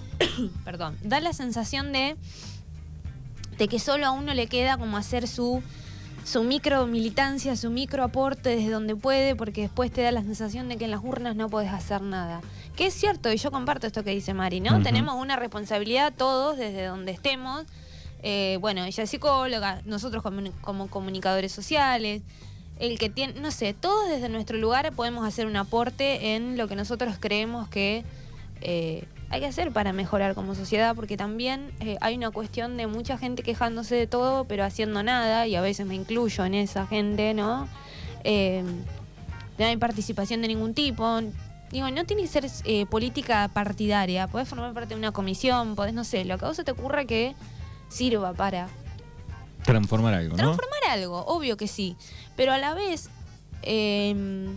perdón, 0.66 0.98
da 1.04 1.20
la 1.20 1.34
sensación 1.34 1.92
de, 1.92 2.18
de 3.60 3.68
que 3.68 3.78
solo 3.78 4.08
a 4.08 4.10
uno 4.10 4.34
le 4.34 4.48
queda 4.48 4.78
como 4.78 4.98
hacer 4.98 5.28
su 5.28 5.62
su 6.24 6.44
micro 6.44 6.86
militancia, 6.88 7.56
su 7.56 7.70
micro 7.70 8.04
aporte 8.04 8.50
desde 8.50 8.70
donde 8.70 8.96
puede, 8.96 9.36
porque 9.36 9.62
después 9.62 9.92
te 9.92 10.02
da 10.02 10.12
la 10.12 10.22
sensación 10.22 10.70
de 10.70 10.78
que 10.78 10.86
en 10.86 10.92
las 10.92 11.04
urnas 11.04 11.36
no 11.36 11.50
podés 11.50 11.72
hacer 11.72 12.02
nada. 12.02 12.42
Que 12.76 12.88
es 12.88 12.94
cierto, 12.94 13.32
y 13.32 13.38
yo 13.38 13.52
comparto 13.52 13.88
esto 13.88 14.04
que 14.04 14.12
dice 14.12 14.34
Mari, 14.34 14.60
¿no? 14.60 14.82
Tenemos 14.82 15.16
una 15.16 15.36
responsabilidad 15.36 16.14
todos 16.16 16.58
desde 16.58 16.86
donde 16.86 17.12
estemos. 17.12 17.66
Eh, 18.22 18.58
bueno, 18.62 18.84
ella 18.84 19.04
es 19.04 19.10
psicóloga, 19.10 19.82
nosotros 19.86 20.22
como, 20.24 20.42
como 20.62 20.88
comunicadores 20.88 21.52
sociales, 21.52 22.22
el 22.80 22.98
que 22.98 23.10
tiene, 23.10 23.40
no 23.40 23.52
sé, 23.52 23.74
todos 23.74 24.08
desde 24.10 24.30
nuestro 24.30 24.58
lugar 24.58 24.92
podemos 24.94 25.28
hacer 25.28 25.46
un 25.46 25.56
aporte 25.56 26.36
en 26.36 26.58
lo 26.58 26.68
que 26.68 26.76
nosotros 26.76 27.18
creemos 27.20 27.68
que 27.68 28.06
eh, 28.62 29.06
hay 29.30 29.42
que 29.42 29.46
hacer 29.46 29.72
para 29.72 29.94
mejorar 29.94 30.34
como 30.34 30.56
sociedad, 30.56 30.96
porque 30.96 31.16
también 31.16 31.72
eh, 31.80 31.98
hay 32.02 32.16
una 32.16 32.32
cuestión 32.32 32.78
de 32.78 32.88
mucha 32.88 33.18
gente 33.18 33.44
quejándose 33.44 33.96
de 33.96 34.08
todo, 34.08 34.46
pero 34.46 34.64
haciendo 34.64 35.04
nada, 35.04 35.46
y 35.46 35.56
a 35.56 35.62
veces 35.62 35.86
me 35.86 35.96
incluyo 35.96 36.46
en 36.46 36.56
esa 36.56 36.88
gente, 36.88 37.34
¿no? 37.34 37.68
Eh, 38.24 38.64
no 39.58 39.66
hay 39.66 39.78
participación 39.78 40.42
de 40.42 40.48
ningún 40.48 40.74
tipo. 40.74 41.22
Digo, 41.72 41.92
no 41.92 42.06
tiene 42.06 42.24
que 42.24 42.28
ser 42.28 42.48
eh, 42.66 42.88
política 42.88 43.48
partidaria, 43.54 44.28
podés 44.28 44.48
formar 44.48 44.74
parte 44.74 44.96
de 44.96 45.00
una 45.00 45.12
comisión, 45.12 45.76
podés, 45.76 45.94
no 45.94 46.04
sé, 46.04 46.26
lo 46.26 46.38
que 46.40 46.46
a 46.46 46.48
vos 46.48 46.58
se 46.58 46.64
te 46.64 46.72
ocurra 46.72 47.06
que 47.06 47.36
sirva 47.90 48.34
para 48.34 48.68
Transformar 49.64 50.14
algo, 50.14 50.38
¿no? 50.38 50.38
transformar 50.38 50.80
algo, 50.90 51.26
obvio 51.26 51.58
que 51.58 51.68
sí, 51.68 51.96
pero 52.36 52.54
a 52.54 52.58
la 52.58 52.74
vez 52.74 53.10
eh, 53.62 54.48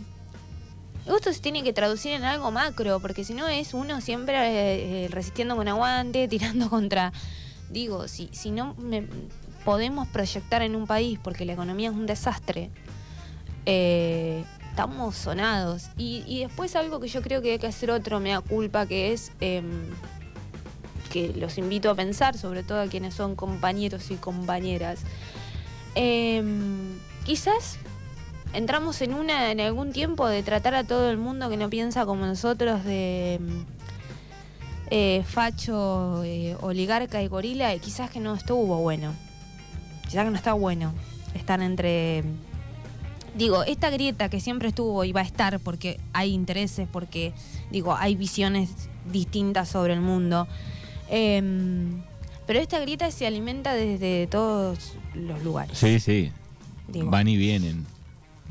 esto 1.07 1.33
se 1.33 1.41
tiene 1.41 1.63
que 1.63 1.73
traducir 1.73 2.13
en 2.13 2.25
algo 2.25 2.51
macro, 2.51 3.01
porque 3.01 3.25
si 3.25 3.35
no 3.35 3.49
es 3.49 3.75
uno 3.75 4.01
siempre 4.01 4.35
eh, 5.05 5.09
resistiendo 5.09 5.57
con 5.57 5.69
aguante, 5.69 6.29
tirando 6.29 6.69
contra... 6.69 7.13
Digo, 7.71 8.07
si, 8.07 8.29
si 8.33 8.51
no 8.51 8.75
me- 8.75 9.07
podemos 9.65 10.07
proyectar 10.09 10.63
en 10.63 10.77
un 10.77 10.87
país 10.87 11.19
porque 11.23 11.45
la 11.47 11.55
economía 11.55 11.89
es 11.89 11.95
un 11.95 12.05
desastre, 12.07 12.71
eh, 13.65 14.45
estamos 14.69 15.17
sonados. 15.17 15.89
Y, 15.97 16.41
después 16.41 16.77
algo 16.77 17.01
que 17.01 17.09
yo 17.09 17.23
creo 17.23 17.41
que 17.41 17.53
hay 17.53 17.59
que 17.59 17.67
hacer 17.67 17.91
otro, 17.91 18.21
me 18.21 18.31
da 18.31 18.41
culpa, 18.41 18.87
que 18.87 19.13
es... 19.13 19.33
em, 19.41 19.71
que 21.11 21.35
los 21.35 21.59
invito 21.59 21.91
a 21.91 21.95
pensar, 21.95 22.39
sobre 22.39 22.63
todo 22.63 22.81
a 22.81 22.87
quienes 22.87 23.13
son 23.13 23.37
compañeros 23.37 24.11
y 24.11 24.15
compañeras. 24.15 25.01
Em, 25.95 26.99
quizás 27.25 27.79
entramos 28.53 29.01
en 29.03 29.15
una 29.15 29.51
en 29.51 29.61
algún 29.61 29.93
tiempo 29.93 30.27
de 30.29 30.43
tratar 30.43 30.75
a 30.75 30.85
todo 30.85 31.11
el 31.11 31.19
mundo 31.19 31.49
que 31.49 31.57
no 31.57 31.71
piensa 31.71 32.07
como 32.07 32.27
nosotros 32.27 32.85
de 32.85 33.35
em, 33.35 33.65
eh, 34.91 35.25
facho, 35.27 36.23
eh, 36.25 36.57
oligarca 36.61 37.23
y 37.23 37.29
gorila, 37.29 37.75
y 37.75 37.81
quizás 37.81 38.11
que 38.11 38.21
no 38.21 38.35
estuvo 38.35 38.77
bueno. 38.79 39.15
Quizás 40.03 40.25
que 40.25 40.31
no 40.31 40.37
está 40.37 40.53
bueno 40.53 40.93
estar 41.35 41.63
entre 41.63 42.25
digo, 43.35 43.65
esta 43.65 43.91
grieta 43.91 44.29
que 44.29 44.41
siempre 44.41 44.69
estuvo 44.69 45.05
y 45.05 45.13
va 45.13 45.21
a 45.21 45.25
estar 45.25 45.59
porque 45.61 45.99
hay 46.13 46.33
intereses, 46.33 46.89
porque, 46.91 47.33
digo, 47.71 47.95
hay 47.95 48.15
visiones 48.17 48.71
distintas 49.11 49.69
sobre 49.69 49.95
el 49.95 50.01
mundo. 50.01 50.47
Em, 51.09 52.03
pero 52.47 52.59
esta 52.59 52.79
grieta 52.81 53.11
se 53.11 53.27
alimenta 53.27 53.75
desde 53.75 54.27
todos 54.27 54.95
los 55.15 55.43
lugares. 55.43 55.79
Sí, 55.79 56.01
sí. 56.01 56.31
Digo. 56.89 57.11
Van 57.11 57.29
y 57.29 57.37
vienen. 57.37 57.87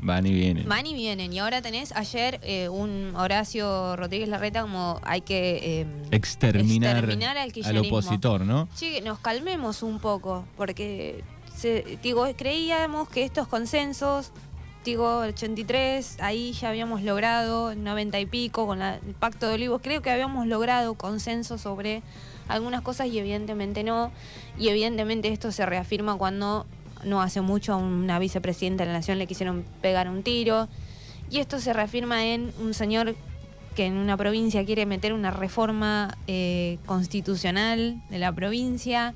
Van 0.02 0.26
y 0.26 0.32
vienen. 0.32 0.68
Van 0.68 0.84
y 0.84 0.94
vienen. 0.94 1.32
Y 1.32 1.38
ahora 1.38 1.62
tenés 1.62 1.92
ayer 1.92 2.40
eh, 2.42 2.68
un 2.68 3.14
Horacio 3.16 3.94
Rodríguez 3.96 4.28
Larreta 4.28 4.62
como 4.62 5.00
hay 5.04 5.20
que... 5.20 5.80
em, 5.82 5.88
Exterminar, 6.10 6.96
exterminar 6.98 7.36
al 7.38 7.78
opositor, 7.78 8.40
¿no? 8.40 8.68
Che, 8.76 9.00
nos 9.00 9.20
calmemos 9.20 9.82
un 9.84 10.00
poco, 10.00 10.44
porque 10.56 11.22
se- 11.54 11.98
digo, 12.02 12.26
creíamos 12.36 13.08
que 13.08 13.22
estos 13.22 13.46
consensos, 13.46 14.32
digo, 14.84 15.22
el 15.22 15.30
83, 15.30 16.16
ahí 16.20 16.52
ya 16.52 16.70
habíamos 16.70 17.02
logrado, 17.02 17.70
el 17.70 17.84
90 17.84 18.18
y 18.18 18.26
pico, 18.26 18.66
con 18.66 18.80
la- 18.80 18.96
el 18.96 19.14
Pacto 19.14 19.46
de 19.46 19.54
Olivos, 19.54 19.80
creo 19.84 20.02
que 20.02 20.10
habíamos 20.10 20.48
logrado 20.48 20.94
consenso 20.94 21.58
sobre 21.58 22.02
algunas 22.48 22.82
cosas 22.82 23.06
y 23.06 23.18
evidentemente 23.20 23.84
no. 23.84 24.10
Y 24.58 24.68
evidentemente 24.68 25.28
esto 25.28 25.52
se 25.52 25.64
reafirma 25.64 26.16
cuando 26.16 26.66
no 27.04 27.20
hace 27.22 27.40
mucho 27.40 27.72
a 27.72 27.76
una 27.76 28.18
vicepresidenta 28.18 28.84
de 28.84 28.92
la 28.92 28.98
Nación 28.98 29.18
le 29.18 29.26
quisieron 29.26 29.64
pegar 29.80 30.08
un 30.08 30.22
tiro. 30.22 30.68
Y 31.30 31.38
esto 31.38 31.60
se 31.60 31.72
reafirma 31.72 32.24
en 32.26 32.52
un 32.60 32.74
señor 32.74 33.14
que 33.74 33.86
en 33.86 33.94
una 33.96 34.16
provincia 34.16 34.64
quiere 34.66 34.84
meter 34.84 35.12
una 35.14 35.30
reforma 35.30 36.16
eh, 36.26 36.78
constitucional 36.86 38.02
de 38.10 38.18
la 38.18 38.32
provincia. 38.32 39.14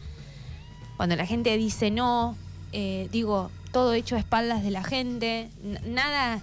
Cuando 0.97 1.15
la 1.17 1.27
gente 1.27 1.57
dice 1.59 1.91
no, 1.91 2.37
eh, 2.73 3.09
digo, 3.13 3.51
todo 3.73 3.93
hecho 3.93 4.17
a 4.17 4.19
espaldas 4.19 4.63
de 4.65 4.71
la 4.71 4.83
gente, 4.83 5.51
nada, 5.87 6.41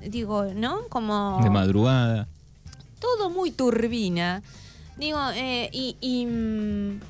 digo, 0.00 0.44
¿no? 0.54 0.86
Como 0.88 1.40
De 1.42 1.50
madrugada. 1.50 2.28
todo 3.00 3.30
muy 3.30 3.50
turbina. 3.50 4.42
Digo, 4.96 5.18
eh, 5.34 5.68
y, 5.72 5.96
y, 6.00 6.24
mm, 6.26 7.00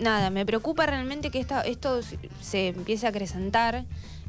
nada, 0.00 0.30
me 0.30 0.44
preocupa 0.46 0.86
realmente 0.86 1.30
que 1.30 1.38
esta, 1.40 1.62
esto 1.62 2.00
se- 2.40 2.68
empiece 2.68 3.06
a 3.06 3.10
acrecentar. 3.10 3.84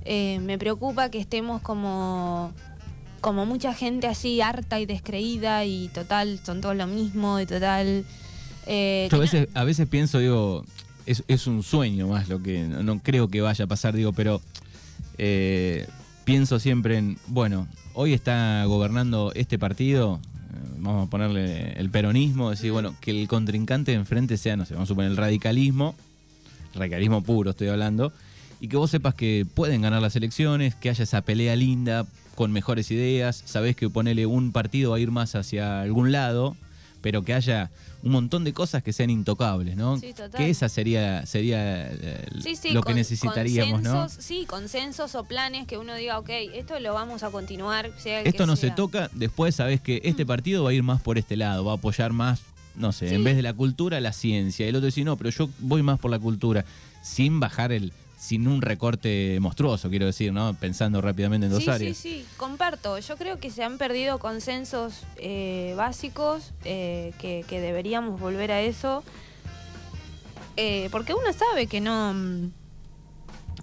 Eh, 0.06 0.40
me 0.42 0.58
preocupa 0.58 1.10
que 1.10 1.20
estemos 1.20 1.62
como, 1.62 2.52
como 3.22 3.46
mucha 3.46 3.74
gente 3.74 4.08
así 4.08 4.40
harta 4.42 4.80
y 4.80 4.86
descreída 4.86 5.66
y 5.66 5.90
total, 5.90 6.40
son 6.44 6.62
todos 6.62 6.76
lo 6.76 6.88
mismo 6.88 7.40
y 7.40 7.46
total... 7.46 8.06
eh, 8.68 9.08
Yo 9.12 9.16
a 9.16 9.18
no- 9.18 9.22
veces, 9.22 9.48
a 9.54 9.64
veces 9.66 9.88
pienso, 9.88 10.20
digo, 10.20 10.64
es, 11.06 11.24
es 11.28 11.46
un 11.48 11.62
sueño 11.64 12.08
más 12.08 12.30
lo 12.30 12.42
que 12.42 12.64
no, 12.64 12.84
no 12.84 13.00
creo 13.00 13.28
que 13.28 13.42
vaya 13.42 13.66
a 13.66 13.68
pasar, 13.68 13.94
digo, 13.96 14.14
pero 14.14 14.42
eh, 15.18 15.88
pienso 16.24 16.60
siempre 16.60 16.98
en, 16.98 17.18
bueno, 17.28 17.68
hoy 17.94 18.14
está 18.14 18.64
gobernando 18.66 19.32
este 19.36 19.58
partido, 19.60 20.20
vamos 20.80 21.08
a 21.08 21.10
ponerle 21.10 21.74
el 21.74 21.90
peronismo, 21.90 22.50
decir, 22.50 22.72
bueno, 22.72 22.96
que 23.02 23.12
el 23.12 23.28
contrincante 23.28 23.92
de 23.92 23.98
enfrente 23.98 24.38
sea, 24.38 24.56
no 24.56 24.66
sé, 24.66 24.74
vamos 24.74 24.88
a 24.88 24.92
suponer 24.92 25.12
el 25.12 25.18
radicalismo, 25.18 25.96
radicalismo 26.74 27.24
puro 27.24 27.52
estoy 27.52 27.68
hablando, 27.68 28.14
y 28.60 28.68
que 28.68 28.78
vos 28.78 28.90
sepas 28.90 29.14
que 29.14 29.46
pueden 29.52 29.82
ganar 29.82 30.02
las 30.02 30.16
elecciones, 30.16 30.76
que 30.76 30.90
haya 30.90 31.04
esa 31.04 31.22
pelea 31.22 31.56
linda, 31.56 32.06
con 32.36 32.52
mejores 32.52 32.92
ideas, 32.92 33.44
sabés 33.46 33.76
que 33.76 33.90
ponerle 33.90 34.26
un 34.26 34.52
partido 34.52 34.92
va 34.92 34.98
a 34.98 35.00
ir 35.00 35.12
más 35.12 35.36
hacia 35.36 35.82
algún 35.82 36.12
lado, 36.12 36.56
pero 37.08 37.24
que 37.24 37.34
haya 37.34 37.72
un 38.04 38.12
montón 38.12 38.44
de 38.44 38.52
cosas 38.52 38.84
que 38.84 38.92
sean 38.92 39.10
intocables, 39.10 39.78
¿no? 39.78 39.98
Sí, 39.98 40.12
total. 40.12 40.32
que 40.32 40.50
esa 40.50 40.68
sería, 40.68 41.26
sería 41.26 41.88
eh, 41.90 42.28
Sí, 42.44 42.58
sí, 42.58 42.72
lo 42.72 42.84
que 42.84 42.94
necesitaríamos, 42.94 43.82
¿no? 43.82 44.10
Sí, 44.10 44.46
consensos 44.46 45.16
o 45.16 45.24
planes 45.24 45.68
que 45.68 45.78
uno 45.78 45.96
diga, 45.96 46.20
ok, 46.20 46.30
esto 46.54 46.78
lo 46.82 46.94
vamos 46.94 47.24
a 47.24 47.30
continuar. 47.30 47.94
sea 47.98 48.20
Esto 48.24 48.46
no 48.46 48.58
se 48.58 48.72
toca, 48.72 49.10
después 49.14 49.56
sabés 49.56 49.80
que 49.80 50.02
este 50.04 50.26
partido 50.26 50.66
va 50.66 50.72
a 50.72 50.74
ir 50.74 50.84
más 50.84 51.02
por 51.02 51.18
este 51.18 51.38
lado, 51.38 51.64
va 51.64 51.72
a 51.72 51.76
apoyar 51.76 52.12
más, 52.12 52.42
no 52.76 52.92
sé, 52.92 53.16
en 53.16 53.24
vez 53.24 53.38
de 53.38 53.42
la 53.42 53.54
cultura, 53.54 54.02
la 54.02 54.12
ciencia. 54.12 54.68
El 54.68 54.76
otro 54.76 54.88
dice, 54.88 55.06
no, 55.06 55.16
pero 55.16 55.30
yo 55.30 55.48
voy 55.60 55.84
más 55.84 55.98
por 55.98 56.12
la 56.12 56.20
cultura, 56.20 56.66
sin 57.02 57.40
bajar 57.40 57.72
el, 57.72 57.94
sin 58.18 58.48
un 58.48 58.64
recorte 58.64 59.38
monstruoso, 59.40 59.90
quiero 59.90 60.08
decir, 60.08 60.34
¿no? 60.34 60.56
Pensando 60.56 61.02
rápidamente 61.02 61.46
en 61.46 61.54
dos 61.54 61.64
sí, 61.64 61.70
áreas. 61.70 61.96
Sí, 61.96 62.22
sí, 62.22 62.26
comparto. 62.36 62.98
Yo 62.98 63.16
creo 63.16 63.40
que 63.40 63.52
se 63.52 63.64
han 63.64 63.78
perdido 63.78 64.18
consensos 64.18 65.04
eh, 65.18 65.76
básicos, 65.78 66.52
eh, 66.66 67.14
que, 67.20 67.46
que 67.48 67.62
deberíamos 67.62 68.20
volver 68.20 68.52
a 68.52 68.62
eso. 68.62 69.04
Eh, 70.56 70.90
porque 70.92 71.14
uno 71.14 71.32
sabe 71.32 71.68
que 71.68 71.80
no. 71.80 72.14
mm, 72.16 72.52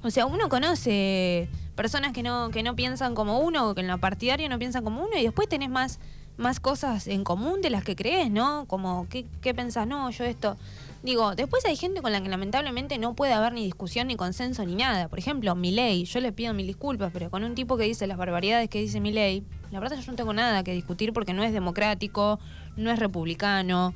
O 0.04 0.10
sea, 0.10 0.26
uno 0.26 0.48
conoce 0.48 1.48
personas 1.74 2.12
que 2.12 2.22
no, 2.22 2.50
que 2.50 2.62
no 2.62 2.76
piensan 2.76 3.16
como 3.16 3.40
uno, 3.40 3.74
que 3.74 3.80
en 3.80 3.88
lo 3.88 3.98
partidario 3.98 4.48
no 4.48 4.60
piensan 4.60 4.84
como 4.84 5.02
uno, 5.02 5.18
y 5.18 5.24
después 5.24 5.48
tenés 5.48 5.70
más, 5.70 5.98
más 6.36 6.60
cosas 6.60 7.08
en 7.08 7.24
común 7.24 7.60
de 7.60 7.70
las 7.70 7.82
que 7.82 7.96
crees, 7.96 8.30
¿no? 8.30 8.66
Como, 8.68 9.08
¿qué, 9.10 9.26
qué 9.42 9.52
pensás? 9.52 9.88
No, 9.88 10.08
yo 10.10 10.22
esto. 10.24 10.56
Digo, 11.04 11.34
después 11.34 11.62
hay 11.66 11.76
gente 11.76 12.00
con 12.00 12.12
la 12.12 12.22
que 12.22 12.30
lamentablemente 12.30 12.96
no 12.96 13.14
puede 13.14 13.34
haber 13.34 13.52
ni 13.52 13.62
discusión, 13.62 14.06
ni 14.06 14.16
consenso, 14.16 14.64
ni 14.64 14.74
nada. 14.74 15.08
Por 15.08 15.18
ejemplo, 15.18 15.54
Milei, 15.54 16.06
yo 16.06 16.18
le 16.20 16.32
pido 16.32 16.54
mil 16.54 16.66
disculpas, 16.66 17.12
pero 17.12 17.30
con 17.30 17.44
un 17.44 17.54
tipo 17.54 17.76
que 17.76 17.84
dice 17.84 18.06
las 18.06 18.16
barbaridades 18.16 18.70
que 18.70 18.80
dice 18.80 19.00
Milei, 19.00 19.44
la 19.70 19.80
verdad 19.80 19.98
yo 19.98 20.10
no 20.10 20.16
tengo 20.16 20.32
nada 20.32 20.64
que 20.64 20.72
discutir 20.72 21.12
porque 21.12 21.34
no 21.34 21.44
es 21.44 21.52
democrático, 21.52 22.40
no 22.78 22.90
es 22.90 22.98
republicano. 22.98 23.92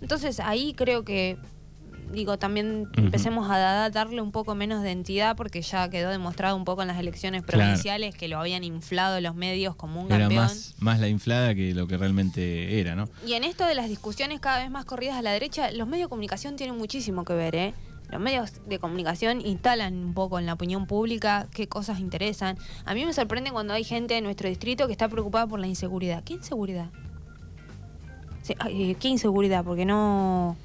Entonces 0.00 0.40
ahí 0.40 0.74
creo 0.74 1.04
que, 1.04 1.38
digo, 2.12 2.38
también 2.38 2.88
empecemos 2.96 3.50
a 3.50 3.58
da- 3.58 3.90
darle 3.90 4.20
un 4.22 4.32
poco 4.32 4.54
menos 4.54 4.82
de 4.82 4.90
entidad 4.92 5.36
porque 5.36 5.62
ya 5.62 5.88
quedó 5.90 6.10
demostrado 6.10 6.56
un 6.56 6.64
poco 6.64 6.82
en 6.82 6.88
las 6.88 6.98
elecciones 6.98 7.42
Claro. 7.42 7.58
provinciales 7.64 8.14
que 8.14 8.28
lo 8.28 8.38
habían 8.38 8.64
inflado 8.64 9.20
los 9.20 9.34
medios 9.34 9.74
como 9.76 10.00
un 10.00 10.06
Era 10.06 10.20
campeón. 10.20 10.44
más, 10.44 10.74
más 10.78 11.00
la 11.00 11.08
inflada 11.08 11.54
que 11.54 11.74
lo 11.74 11.86
que 11.86 11.96
realmente 11.96 12.80
era, 12.80 12.94
¿no? 12.96 13.08
Y 13.26 13.34
en 13.34 13.44
esto 13.44 13.66
de 13.66 13.74
las 13.74 13.88
discusiones 13.88 14.40
cada 14.40 14.58
vez 14.60 14.70
más 14.70 14.84
corridas 14.84 15.16
a 15.16 15.22
la 15.22 15.32
derecha, 15.32 15.70
los 15.72 15.86
medios 15.88 16.06
de 16.06 16.10
comunicación 16.10 16.56
tienen 16.56 16.76
muchísimo 16.78 17.24
que 17.24 17.34
ver, 17.34 17.54
¿eh? 17.54 17.74
Los 18.10 18.22
medios 18.22 18.52
de 18.66 18.78
comunicación 18.78 19.42
instalan 19.44 19.94
un 19.94 20.14
poco 20.14 20.38
en 20.38 20.46
la 20.46 20.54
opinión 20.54 20.86
pública 20.86 21.46
qué 21.52 21.68
cosas 21.68 22.00
interesan. 22.00 22.56
A 22.86 22.94
mí 22.94 23.04
me 23.04 23.12
sorprende 23.12 23.50
cuando 23.50 23.74
hay 23.74 23.84
gente 23.84 24.16
en 24.16 24.24
nuestro 24.24 24.48
distrito 24.48 24.86
que 24.86 24.92
está 24.92 25.08
preocupada 25.08 25.46
por 25.46 25.60
la 25.60 25.66
inseguridad. 25.66 26.24
¿Qué 26.24 26.32
inseguridad? 26.32 26.88
Eh, 28.70 28.94
¿Qué 28.98 29.08
inseguridad? 29.08 29.62
Porque 29.62 29.84
no... 29.84 30.56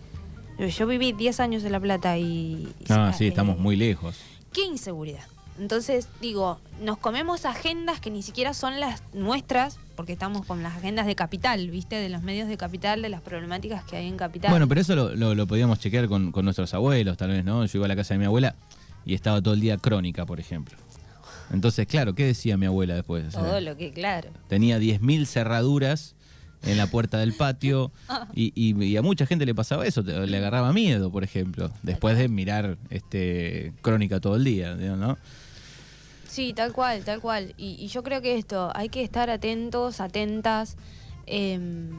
Yo- 0.59 0.87
viví 0.87 1.11
10 1.13 1.39
años 1.39 1.63
en 1.63 1.71
La 1.71 1.79
Plata 1.79 2.17
y... 2.17 2.67
Ah, 2.89 3.09
eh, 3.13 3.17
sí, 3.17 3.27
estamos 3.27 3.57
muy 3.57 3.75
lejos. 3.75 4.15
¿Qué 4.53 4.65
inseguridad? 4.65 5.23
Entonces, 5.59 6.07
digo, 6.19 6.59
nos 6.81 6.97
comemos 6.97 7.45
agendas 7.45 7.99
que 7.99 8.09
ni 8.09 8.23
siquiera 8.23 8.53
son 8.55 8.79
las 8.79 9.03
nuestras, 9.13 9.77
porque 9.95 10.13
estamos 10.13 10.45
con 10.47 10.63
las 10.63 10.75
agendas 10.77 11.05
de 11.05 11.15
capital, 11.15 11.69
¿viste? 11.69 11.95
De 11.97 12.09
los 12.09 12.23
medios 12.23 12.47
de 12.47 12.57
capital, 12.57 13.01
de 13.03 13.09
las 13.09 13.21
problemáticas 13.21 13.83
que 13.83 13.97
hay 13.97 14.07
en 14.07 14.17
capital. 14.17 14.49
Bueno, 14.49 14.67
pero 14.67 14.81
eso 14.81 14.95
lo, 14.95 15.15
lo- 15.15 15.35
lo 15.35 15.45
podíamos 15.47 15.79
chequear 15.79 16.07
con, 16.07 16.31
con 16.31 16.45
nuestros 16.45 16.73
abuelos, 16.73 17.17
tal 17.17 17.29
vez, 17.29 17.45
¿no? 17.45 17.63
Yo 17.65 17.77
iba 17.77 17.85
a 17.85 17.89
la 17.89 17.95
casa 17.95 18.15
de 18.15 18.19
mi 18.19 18.25
abuela 18.25 18.55
y 19.05 19.13
estaba 19.13 19.41
todo 19.41 19.53
el 19.53 19.59
día 19.59 19.77
crónica, 19.77 20.25
por 20.25 20.39
ejemplo. 20.39 20.75
Entonces, 21.51 21.85
claro, 21.85 22.15
¿qué 22.15 22.25
decía 22.25 22.57
mi 22.57 22.65
abuela 22.65 22.95
después? 22.95 23.27
O 23.27 23.31
sea, 23.31 23.41
Todo 23.41 23.59
lo 23.61 23.77
que, 23.77 23.91
claro. 23.91 24.29
tenía 24.47 24.79
10.000 24.79 25.25
cerraduras 25.27 26.15
en 26.65 26.77
la 26.77 26.87
puerta 26.87 27.17
del 27.17 27.33
patio 27.33 27.91
y, 28.33 28.51
y- 28.55 28.81
y 28.83 28.97
a 28.97 29.01
mucha 29.01 29.25
gente 29.25 29.45
le 29.45 29.53
pasaba 29.55 29.85
eso, 29.85 30.01
le 30.01 30.37
agarraba 30.37 30.71
miedo, 30.73 31.11
por 31.11 31.23
ejemplo, 31.23 31.71
después 31.81 32.17
de 32.17 32.27
mirar 32.29 32.77
este 32.89 33.73
crónica 33.81 34.19
todo 34.19 34.35
el 34.37 34.43
día, 34.43 34.75
¿no? 34.75 35.17
Sí, 36.27 36.53
tal 36.53 36.73
cual, 36.73 37.03
tal 37.03 37.19
cual. 37.21 37.53
Y, 37.57 37.75
y 37.79 37.87
yo 37.89 38.01
creo 38.01 38.21
que 38.21 38.37
esto, 38.37 38.71
hay 38.75 38.89
que 38.89 39.03
estar 39.03 39.29
atentos, 39.29 39.99
atentas. 39.99 40.77
Em, 41.27 41.89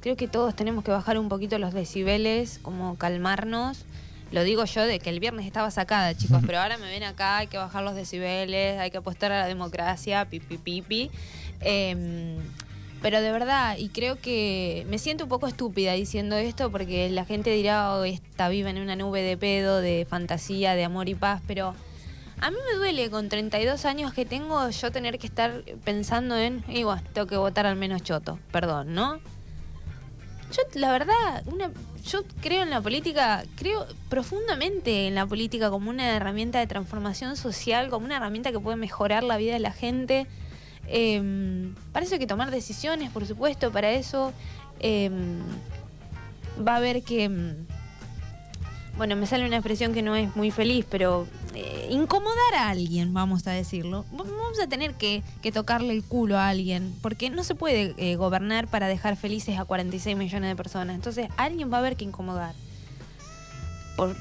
creo 0.00 0.14
que 0.16 0.28
todos 0.28 0.54
tenemos 0.54 0.84
que 0.84 0.90
bajar 0.90 1.18
un 1.18 1.28
poquito 1.30 1.58
los 1.58 1.72
decibeles, 1.72 2.58
como 2.60 2.96
calmarnos. 2.98 3.84
Lo 4.30 4.42
digo 4.44 4.64
yo 4.66 4.82
de 4.84 4.98
que 4.98 5.08
el 5.08 5.20
viernes 5.20 5.46
estaba 5.46 5.70
sacada, 5.70 6.14
chicos, 6.14 6.42
pero 6.46 6.58
ahora 6.60 6.76
me 6.76 6.86
ven 6.90 7.02
acá, 7.04 7.38
hay 7.38 7.46
que 7.46 7.56
bajar 7.56 7.82
los 7.82 7.94
decibeles, 7.94 8.78
hay 8.78 8.90
que 8.90 8.98
apostar 8.98 9.32
a 9.32 9.40
la 9.40 9.46
democracia, 9.46 10.26
pipi 10.28 10.58
pipi. 10.58 11.10
Em, 11.60 12.36
pero 13.02 13.20
de 13.20 13.30
verdad, 13.30 13.76
y 13.78 13.88
creo 13.88 14.20
que 14.20 14.86
me 14.88 14.98
siento 14.98 15.24
un 15.24 15.30
poco 15.30 15.46
estúpida 15.46 15.92
diciendo 15.92 16.36
esto 16.36 16.70
porque 16.70 17.08
la 17.10 17.24
gente 17.24 17.50
dirá, 17.50 17.94
oh, 17.94 18.04
está 18.04 18.48
viva 18.48 18.70
en 18.70 18.78
una 18.78 18.96
nube 18.96 19.22
de 19.22 19.36
pedo, 19.36 19.80
de 19.80 20.06
fantasía, 20.08 20.74
de 20.74 20.84
amor 20.84 21.08
y 21.08 21.14
paz, 21.14 21.42
pero 21.46 21.74
a 22.40 22.50
mí 22.50 22.56
me 22.70 22.76
duele 22.76 23.10
con 23.10 23.28
32 23.28 23.84
años 23.84 24.12
que 24.12 24.26
tengo 24.26 24.68
yo 24.68 24.90
tener 24.92 25.18
que 25.18 25.26
estar 25.26 25.62
pensando 25.84 26.36
en, 26.36 26.64
y 26.68 26.82
bueno, 26.82 27.02
tengo 27.12 27.26
que 27.26 27.36
votar 27.36 27.66
al 27.66 27.76
menos 27.76 28.02
choto, 28.02 28.38
perdón, 28.50 28.94
¿no? 28.94 29.20
Yo, 30.52 30.62
la 30.74 30.92
verdad, 30.92 31.42
una, 31.46 31.70
yo 32.04 32.22
creo 32.40 32.62
en 32.62 32.70
la 32.70 32.80
política, 32.80 33.42
creo 33.56 33.86
profundamente 34.08 35.08
en 35.08 35.14
la 35.14 35.26
política 35.26 35.70
como 35.70 35.90
una 35.90 36.14
herramienta 36.14 36.60
de 36.60 36.66
transformación 36.66 37.36
social, 37.36 37.88
como 37.88 38.06
una 38.06 38.16
herramienta 38.16 38.52
que 38.52 38.60
puede 38.60 38.76
mejorar 38.76 39.24
la 39.24 39.36
vida 39.38 39.54
de 39.54 39.60
la 39.60 39.72
gente. 39.72 40.26
Eh, 40.88 41.72
que 42.18 42.26
tomar 42.26 42.50
decisiones, 42.50 43.10
por 43.10 43.26
supuesto, 43.26 43.70
para 43.70 43.90
eso 43.92 44.32
eh, 44.80 45.10
va 46.66 46.74
a 46.74 46.76
haber 46.76 47.02
que... 47.02 47.28
mm, 47.28 47.66
Bueno, 48.96 49.16
me 49.16 49.26
sale 49.26 49.44
una 49.44 49.56
expresión 49.56 49.92
que 49.92 50.02
no 50.02 50.16
es 50.16 50.34
muy 50.36 50.50
feliz, 50.50 50.86
pero 50.88 51.26
eh, 51.54 51.88
incomodar 51.90 52.54
a 52.56 52.70
alguien, 52.70 53.12
vamos 53.12 53.46
a 53.46 53.50
decirlo. 53.50 54.06
Vamos 54.12 54.58
a 54.62 54.66
tener 54.66 54.94
que, 54.94 55.22
que 55.42 55.52
tocarle 55.52 55.92
el 55.92 56.02
culo 56.02 56.38
a 56.38 56.48
alguien, 56.48 56.94
porque 57.02 57.28
no 57.28 57.44
se 57.44 57.54
puede 57.54 57.94
eh, 57.98 58.16
gobernar 58.16 58.68
para 58.68 58.88
dejar 58.88 59.16
felices 59.16 59.58
a 59.58 59.64
46 59.64 60.16
millones 60.16 60.48
de 60.48 60.56
personas. 60.56 60.94
Entonces, 60.94 61.28
alguien 61.36 61.70
va 61.70 61.76
a 61.76 61.80
haber 61.80 61.96
que 61.96 62.04
incomodar. 62.04 62.54
Por, 63.96 64.16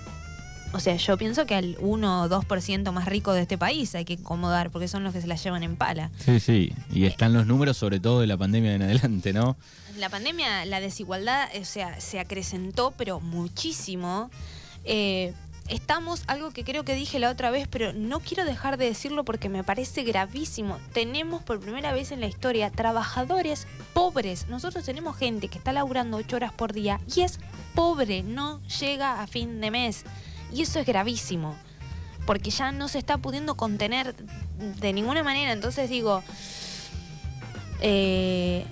o 0.74 0.80
sea, 0.80 0.96
yo 0.96 1.18
pienso 1.18 1.46
que 1.46 1.56
al 1.56 1.78
1 1.80 2.24
o 2.24 2.30
2% 2.30 2.92
más 2.92 3.06
rico 3.06 3.34
de 3.34 3.42
este 3.42 3.58
país 3.58 3.96
hay 3.96 4.06
que 4.06 4.14
incomodar, 4.14 4.72
porque 4.72 4.88
son 4.88 5.04
los 5.04 5.14
que 5.14 5.22
se 5.22 5.28
la 5.28 5.36
llevan 5.36 5.64
en 5.64 5.76
pala. 5.76 6.12
Sí, 6.24 6.40
sí. 6.40 6.74
Y 6.92 7.06
están 7.06 7.34
los 7.34 7.46
números, 7.46 7.78
sobre 7.78 8.00
todo 8.00 8.22
de 8.22 8.28
la 8.28 8.38
pandemia 8.38 8.76
en 8.76 8.82
adelante, 8.82 9.34
¿no? 9.34 9.56
La 9.98 10.10
pandemia, 10.10 10.66
la 10.66 10.82
desigualdad, 10.82 11.48
o 11.60 11.66
sea, 11.66 12.00
se 12.02 12.20
acrecentó, 12.20 12.94
pero 12.98 13.20
muchísimo. 13.22 14.30
Eh, 14.84 15.34
estamos, 15.68 16.24
algo 16.28 16.52
que 16.52 16.64
creo 16.64 16.84
que 16.84 16.96
dije 16.96 17.20
la 17.20 17.30
otra 17.30 17.50
vez, 17.52 17.68
pero 17.68 17.94
no 17.94 18.20
quiero 18.20 18.46
dejar 18.46 18.78
de 18.78 18.86
decirlo 18.86 19.24
porque 19.24 19.50
me 19.50 19.64
parece 19.64 20.04
gravísimo. 20.04 20.78
Tenemos 20.94 21.44
por 21.44 21.60
primera 21.60 21.94
vez 21.94 22.12
en 22.12 22.20
la 22.20 22.28
historia 22.28 22.70
trabajadores 22.70 23.68
pobres. 23.94 24.48
Nosotros 24.48 24.84
tenemos 24.84 25.18
gente 25.18 25.48
que 25.48 25.58
está 25.58 25.74
laburando 25.74 26.18
ocho 26.18 26.36
horas 26.36 26.54
por 26.54 26.74
día 26.74 27.00
y 27.16 27.22
es 27.22 27.40
pobre, 27.74 28.24
no 28.24 28.62
llega 28.80 29.22
a 29.22 29.28
fin 29.28 29.60
de 29.62 29.72
mes. 29.72 30.06
Y 30.54 30.62
eso 30.62 30.80
es 30.80 30.86
gravísimo. 30.86 31.56
Porque 32.26 32.50
ya 32.50 32.72
no 32.72 32.88
se 32.88 32.98
está 32.98 33.18
pudiendo 33.18 33.56
contener 33.56 34.16
de 34.16 34.94
ninguna 34.94 35.22
manera. 35.24 35.52
Entonces 35.52 35.90
digo, 35.90 36.24
eh, 37.82 38.66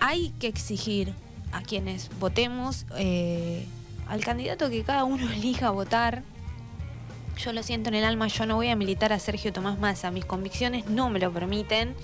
hay 0.00 0.30
que 0.40 0.48
exigir 0.48 1.14
a 1.52 1.62
quienes 1.62 2.10
votemos 2.18 2.86
eh, 2.96 3.66
al 4.08 4.20
candidato 4.24 4.70
que 4.70 4.82
cada 4.82 5.04
uno 5.04 5.30
elija 5.32 5.70
votar. 5.70 6.22
Yo 7.38 7.52
lo 7.52 7.62
siento 7.62 7.90
en 7.90 7.96
el 7.96 8.04
alma, 8.04 8.28
yo 8.28 8.46
no 8.46 8.56
voy 8.56 8.68
a 8.68 8.76
militar 8.76 9.12
a 9.12 9.18
Sergio 9.18 9.52
Tomás 9.52 9.78
Massa, 9.78 10.10
mis 10.10 10.24
convicciones 10.24 10.86
no 10.86 11.10
me 11.10 11.18
lo 11.18 11.30
permiten. 11.32 11.94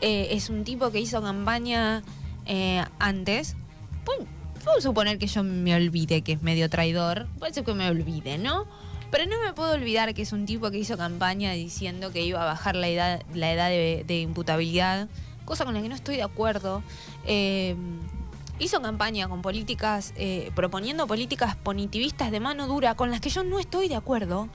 Eh, 0.00 0.28
es 0.32 0.50
un 0.50 0.64
tipo 0.64 0.90
que 0.90 0.98
hizo 1.00 1.22
campaña 1.22 2.02
antes. 2.98 3.54
Pu- 4.04 4.26
Puedo 4.64 4.80
suponer 4.80 5.18
que 5.18 5.26
yo 5.26 5.42
me 5.42 5.74
olvide 5.74 6.22
que 6.22 6.32
es 6.32 6.42
medio 6.42 6.70
traidor, 6.70 7.26
puede 7.38 7.52
ser 7.52 7.64
que 7.64 7.74
me 7.74 7.88
olvide, 7.88 8.38
¿no? 8.38 8.66
Pero 9.10 9.26
no 9.26 9.42
me 9.44 9.52
puedo 9.52 9.72
olvidar 9.72 10.14
que 10.14 10.22
es 10.22 10.32
un 10.32 10.46
tipo 10.46 10.70
que 10.70 10.78
hizo 10.78 10.96
campaña 10.96 11.52
diciendo 11.52 12.12
que 12.12 12.22
iba 12.22 12.40
a 12.42 12.44
bajar 12.44 12.76
la 12.76 12.88
edad, 12.88 13.22
la 13.34 13.52
edad 13.52 13.68
de, 13.68 14.20
imputabilidad, 14.20 15.08
cosa 15.44 15.64
con 15.64 15.74
la 15.74 15.82
que 15.82 15.88
no 15.88 15.94
estoy 15.94 16.16
de 16.16 16.22
acuerdo. 16.22 16.82
Eh, 17.26 17.76
hizo 18.58 18.80
campaña 18.80 19.28
con 19.28 19.42
políticas, 19.42 20.14
eh, 20.16 20.50
proponiendo 20.54 21.06
políticas 21.06 21.56
punitivistas 21.56 22.30
de 22.30 22.40
mano 22.40 22.68
dura, 22.68 22.94
con 22.94 23.10
las 23.10 23.20
que 23.20 23.30
yo 23.30 23.42
no 23.44 23.58
estoy 23.58 23.88
de 23.88 23.96
acuerdo. 23.96 24.48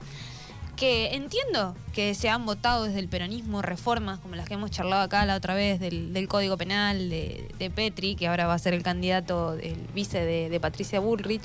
Que 0.78 1.16
entiendo 1.16 1.76
que 1.92 2.14
se 2.14 2.30
han 2.30 2.46
votado 2.46 2.84
desde 2.84 3.00
el 3.00 3.10
peronismo 3.10 3.64
reformas 3.64 4.20
como 4.20 4.36
las 4.36 4.48
que 4.48 4.54
hemos 4.54 4.70
charlado 4.70 5.02
acá 5.02 5.26
la 5.26 5.36
otra 5.36 5.56
vez 5.56 5.80
del, 5.80 6.28
Código 6.30 6.56
Penal 6.56 7.10
de, 7.10 7.72
Petri, 7.74 8.16
que 8.16 8.28
ahora 8.28 8.46
va 8.46 8.54
a 8.54 8.60
ser 8.60 8.76
el 8.76 8.84
candidato, 8.84 9.54
el 9.54 9.88
vice 9.96 10.24
de, 10.24 10.60
Patricia 10.60 11.00
Bullrich. 11.00 11.42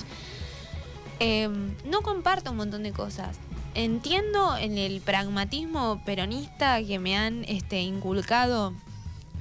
Eh, 1.19 1.49
no 1.87 2.03
comparto 2.03 2.51
un 2.51 2.59
montón 2.59 2.83
de 2.83 2.93
cosas. 2.93 3.39
Entiendo 3.75 4.55
en 4.59 4.77
el 4.77 5.01
pragmatismo 5.01 6.03
peronista 6.05 6.83
que 6.85 6.99
me 6.99 7.17
han 7.17 7.45
este, 7.45 7.81
inculcado 7.81 8.75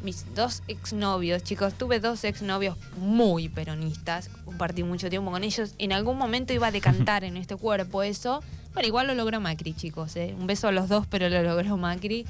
mis 0.04 0.34
dos 0.34 0.64
exnovios, 0.68 1.44
chicos. 1.44 1.74
Tuve 1.74 2.00
dos 2.00 2.24
exnovios 2.24 2.78
muy 2.98 3.50
peronistas. 3.50 4.30
Compartí 4.46 4.84
mucho 4.84 5.10
tiempo 5.10 5.32
con 5.32 5.44
ellos. 5.44 5.76
En 5.78 5.92
algún 5.92 6.18
momento 6.18 6.54
iba 6.54 6.68
a 6.68 6.72
decantar 6.72 7.24
en 7.24 7.38
este 7.38 7.56
cuerpo 7.56 8.04
eso. 8.04 8.42
Pero 8.74 8.88
igual 8.88 9.08
lo 9.08 9.16
logró 9.16 9.40
Macri, 9.42 9.74
chicos. 9.74 10.16
¿eh? 10.16 10.36
Un 10.38 10.48
beso 10.48 10.68
a 10.68 10.72
los 10.72 10.90
dos, 10.90 11.06
pero 11.08 11.30
lo 11.30 11.44
logró 11.44 11.78
Macri. 11.78 12.26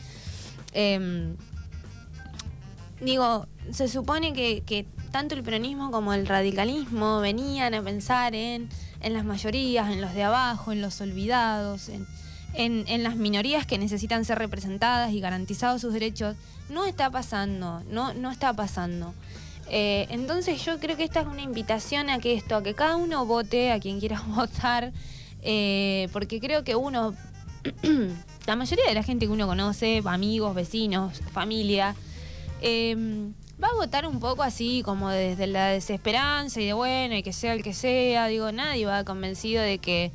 Em, 0.74 1.36
digo, 3.00 3.48
se 3.72 3.88
supone 3.88 4.34
que, 4.34 4.86
tanto 5.12 5.36
el 5.36 5.44
peronismo 5.44 5.92
como 5.92 6.14
el 6.14 6.26
radicalismo 6.26 7.20
venían 7.20 7.74
a 7.74 7.82
pensar 7.82 8.34
en, 8.34 8.70
en 9.02 9.14
las 9.14 9.26
mayorías, 9.26 9.92
en 9.92 10.02
los 10.02 10.14
de 10.14 10.24
abajo, 10.24 10.72
en 10.72 10.82
los 10.82 11.02
olvidados, 11.02 11.90
en, 11.90 12.08
en, 12.54 12.86
en 12.88 13.04
las 13.04 13.16
minorías 13.16 13.66
que 13.66 13.78
necesitan 13.78 14.26
ser 14.26 14.38
representadas 14.38 15.12
y 15.12 15.20
garantizados 15.20 15.82
sus 15.82 15.94
derechos. 15.94 16.36
No 16.70 16.86
está 16.86 17.10
pasando, 17.10 17.84
no, 17.90 18.14
no 18.14 18.32
está 18.32 18.54
pasando. 18.54 19.14
Eh, 19.74 20.06
entonces 20.10 20.64
yo 20.66 20.80
creo 20.80 20.98
que 20.98 21.06
esta 21.06 21.22
es 21.22 21.28
una 21.28 21.42
invitación 21.42 22.10
a 22.10 22.20
que 22.20 22.34
esto, 22.34 22.58
a 22.58 22.64
que 22.64 22.74
cada 22.74 22.98
uno 22.98 23.26
vote 23.26 23.72
a 23.72 23.80
quien 23.80 24.00
quiera 24.00 24.22
votar, 24.28 24.92
eh, 25.42 26.08
porque 26.14 26.40
creo 26.40 26.64
que 26.64 26.76
uno, 26.76 27.16
la 28.48 28.56
mayoría 28.56 28.86
de 28.86 28.94
la 28.94 29.04
gente 29.04 29.26
que 29.26 29.32
uno 29.32 29.48
conoce, 29.48 30.02
amigos, 30.06 30.56
vecinos, 30.56 31.22
familia, 31.32 31.96
eh, 32.62 32.96
va 33.62 33.68
a 33.70 33.74
votar 33.76 34.08
un 34.08 34.20
poco 34.20 34.44
así, 34.44 34.82
como 34.84 35.10
desde 35.10 35.48
la 35.48 35.68
desesperanza 35.68 36.62
y 36.62 36.66
de 36.66 36.74
bueno, 36.74 37.16
y 37.16 37.24
que 37.24 37.34
sea 37.34 37.54
el 37.54 37.64
que 37.64 37.74
sea. 37.74 38.28
Digo, 38.28 38.52
nadie 38.52 38.86
va 38.86 39.04
convencido 39.04 39.62
de 39.62 39.78
que 39.78 40.12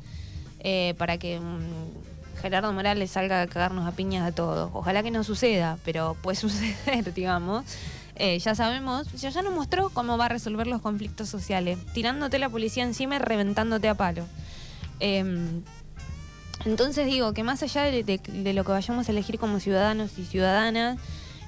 eh, 0.59 0.95
para 0.97 1.17
que 1.17 1.39
mm, 1.39 2.41
Gerardo 2.41 2.73
Morales 2.73 3.11
salga 3.11 3.41
a 3.41 3.47
cagarnos 3.47 3.87
a 3.87 3.91
piñas 3.91 4.27
a 4.27 4.33
todos. 4.33 4.71
Ojalá 4.73 5.03
que 5.03 5.11
no 5.11 5.23
suceda, 5.23 5.77
pero 5.85 6.15
puede 6.21 6.35
suceder, 6.39 7.13
digamos. 7.13 7.65
Eh, 8.15 8.39
ya 8.39 8.55
sabemos, 8.55 9.11
ya, 9.13 9.29
ya 9.29 9.41
nos 9.43 9.53
mostró 9.53 9.89
cómo 9.89 10.17
va 10.17 10.25
a 10.25 10.29
resolver 10.29 10.65
los 10.65 10.81
conflictos 10.81 11.29
sociales, 11.29 11.77
tirándote 11.93 12.39
la 12.39 12.49
policía 12.49 12.83
encima 12.83 13.17
y 13.17 13.19
reventándote 13.19 13.87
a 13.87 13.93
palo. 13.95 14.25
Em, 14.99 15.61
entonces 16.65 17.05
digo 17.05 17.33
que 17.33 17.43
más 17.43 17.61
allá 17.63 17.83
de, 17.83 18.03
de- 18.03 18.17
de 18.17 18.53
lo 18.53 18.63
que 18.63 18.71
vayamos 18.71 19.07
a 19.07 19.11
elegir 19.11 19.37
como 19.39 19.59
ciudadanos 19.59 20.17
y 20.17 20.25
ciudadanas, 20.25 20.97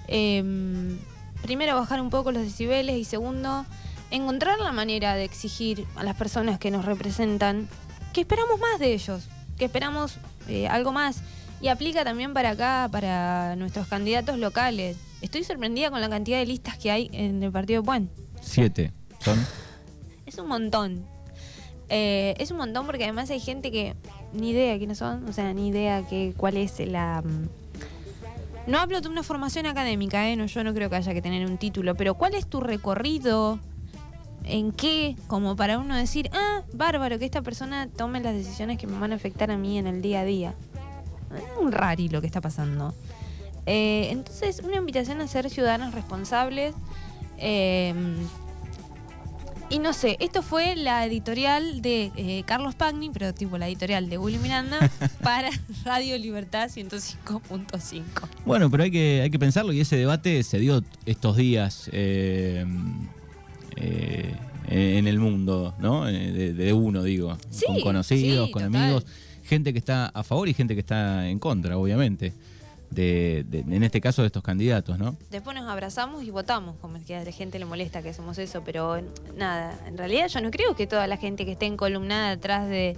em, 0.07 0.97
primero 1.41 1.75
bajar 1.75 2.01
un 2.01 2.09
poco 2.09 2.31
los 2.31 2.43
decibeles 2.43 2.95
y 2.97 3.05
segundo, 3.05 3.65
encontrar 4.11 4.59
la 4.59 4.71
manera 4.71 5.15
de 5.15 5.23
exigir 5.23 5.85
a 5.95 6.03
las 6.03 6.15
personas 6.15 6.59
que 6.59 6.71
nos 6.71 6.85
representan 6.85 7.67
que 8.13 8.21
esperamos 8.21 8.59
más 8.59 8.79
de 8.79 8.93
ellos, 8.93 9.27
que 9.57 9.65
esperamos 9.65 10.17
eh, 10.47 10.67
algo 10.67 10.91
más. 10.91 11.21
Y 11.61 11.67
aplica 11.67 12.03
también 12.05 12.33
para 12.33 12.51
acá, 12.51 12.87
para 12.91 13.55
nuestros 13.57 13.87
candidatos 13.87 14.37
locales. 14.39 14.95
Estoy 15.21 15.43
sorprendida 15.43 15.91
con 15.91 15.99
la 15.99 16.09
cantidad 16.09 16.37
de 16.39 16.45
listas 16.45 16.77
que 16.77 16.89
hay 16.89 17.09
en 17.11 17.43
el 17.43 17.51
partido 17.51 17.83
Puan. 17.83 18.09
Siete. 18.41 18.93
Son. 19.19 19.37
Es 20.25 20.37
un 20.37 20.47
montón. 20.47 21.05
Eh, 21.89 22.35
es 22.37 22.51
un 22.51 22.57
montón 22.57 22.85
porque 22.85 23.03
además 23.03 23.29
hay 23.31 23.39
gente 23.39 23.71
que 23.71 23.95
ni 24.33 24.51
idea 24.51 24.77
quiénes 24.77 24.99
son, 24.99 25.27
o 25.27 25.33
sea, 25.33 25.53
ni 25.53 25.69
idea 25.69 26.05
que 26.07 26.33
cuál 26.37 26.57
es 26.57 26.79
la... 26.79 27.21
mm, 27.23 28.69
No 28.69 28.77
hablo 28.79 29.01
de 29.01 29.07
una 29.07 29.23
formación 29.23 29.65
académica, 29.65 30.29
¿eh? 30.29 30.35
No, 30.35 30.45
yo 30.45 30.63
no 30.63 30.73
creo 30.73 30.89
que 30.89 30.97
haya 30.97 31.13
que 31.13 31.21
tener 31.21 31.45
un 31.47 31.57
título, 31.57 31.95
pero 31.95 32.13
¿cuál 32.13 32.35
es 32.35 32.45
tu 32.47 32.61
recorrido? 32.61 33.59
¿En 34.43 34.71
qué? 34.71 35.15
Como 35.27 35.55
para 35.55 35.79
uno 35.79 35.95
decir, 35.95 36.29
ah, 36.33 36.61
bárbaro, 36.73 37.17
que 37.19 37.25
esta 37.25 37.41
persona 37.41 37.87
tome 37.87 38.19
las 38.21 38.33
decisiones 38.35 38.77
que 38.77 38.85
me 38.87 38.97
van 38.99 39.11
a 39.11 39.15
afectar 39.15 39.49
a 39.51 39.57
mí 39.57 39.77
en 39.79 39.87
el 39.87 40.01
día 40.01 40.21
a 40.21 40.25
día. 40.25 40.53
Es 41.35 41.43
un 41.59 41.71
rari 41.71 42.07
lo 42.09 42.21
que 42.21 42.27
está 42.27 42.41
pasando. 42.41 42.93
Eh, 43.65 44.09
entonces, 44.11 44.61
una 44.63 44.77
invitación 44.77 45.21
a 45.21 45.27
ser 45.27 45.49
ciudadanos 45.49 45.93
responsables. 45.93 46.73
eh, 47.37 47.93
y 49.69 49.79
no 49.79 49.93
sé, 49.93 50.17
esto 50.19 50.41
fue 50.41 50.75
la 50.75 51.05
editorial 51.05 51.81
de 51.81 52.11
eh, 52.15 52.43
Carlos 52.45 52.75
Pagni, 52.75 53.09
pero 53.11 53.33
tipo 53.33 53.57
la 53.57 53.67
editorial 53.67 54.09
de 54.09 54.17
Willy 54.17 54.39
Miranda 54.39 54.89
para 55.23 55.49
Radio 55.85 56.17
Libertad 56.17 56.69
105.5. 56.69 58.01
Bueno, 58.45 58.69
pero 58.71 58.83
hay 58.83 58.91
que, 58.91 59.21
hay 59.23 59.29
que 59.29 59.39
pensarlo 59.39 59.71
y 59.73 59.81
ese 59.81 59.95
debate 59.95 60.41
se 60.43 60.59
dio 60.59 60.83
estos 61.05 61.37
días 61.37 61.89
eh, 61.93 62.65
eh, 63.75 64.33
en 64.67 65.07
el 65.07 65.19
mundo, 65.19 65.73
¿no? 65.79 66.07
Eh, 66.07 66.31
De, 66.31 66.53
de 66.53 66.73
uno, 66.73 67.03
digo. 67.03 67.37
Sí, 67.49 67.65
con 67.65 67.81
conocidos, 67.81 68.47
sí, 68.47 68.51
con 68.51 68.63
total. 68.63 68.83
amigos, 68.83 69.05
gente 69.43 69.71
que 69.73 69.79
está 69.79 70.07
a 70.07 70.23
favor 70.23 70.49
y 70.49 70.53
gente 70.53 70.73
que 70.75 70.81
está 70.81 71.27
en 71.27 71.39
contra, 71.39 71.77
obviamente. 71.77 72.33
De, 72.91 73.45
de- 73.47 73.59
en 73.59 73.83
este 73.83 74.01
caso 74.01 74.23
de 74.23 74.27
estos 74.27 74.41
candidatos, 74.41 74.97
¿no? 74.97 75.15
Después 75.29 75.55
nos 75.55 75.69
abrazamos 75.69 76.23
y 76.23 76.31
votamos, 76.31 76.75
como 76.81 76.97
es 76.97 77.03
que 77.05 77.15
a 77.15 77.23
la 77.23 77.31
gente 77.31 77.59
le 77.59 77.65
molesta 77.65 78.01
que 78.01 78.09
hacemos 78.09 78.37
eso, 78.39 78.63
pero 78.65 78.99
nada, 79.37 79.77
en 79.87 79.97
realidad 79.97 80.27
yo 80.27 80.41
no 80.41 80.49
creo 80.49 80.75
que 80.75 80.87
toda 80.87 81.05
la 81.05 81.17
gente 81.17 81.45
que 81.45 81.51
esté 81.51 81.67
encolumnada 81.67 82.31
atrás 82.31 82.67
de, 82.67 82.97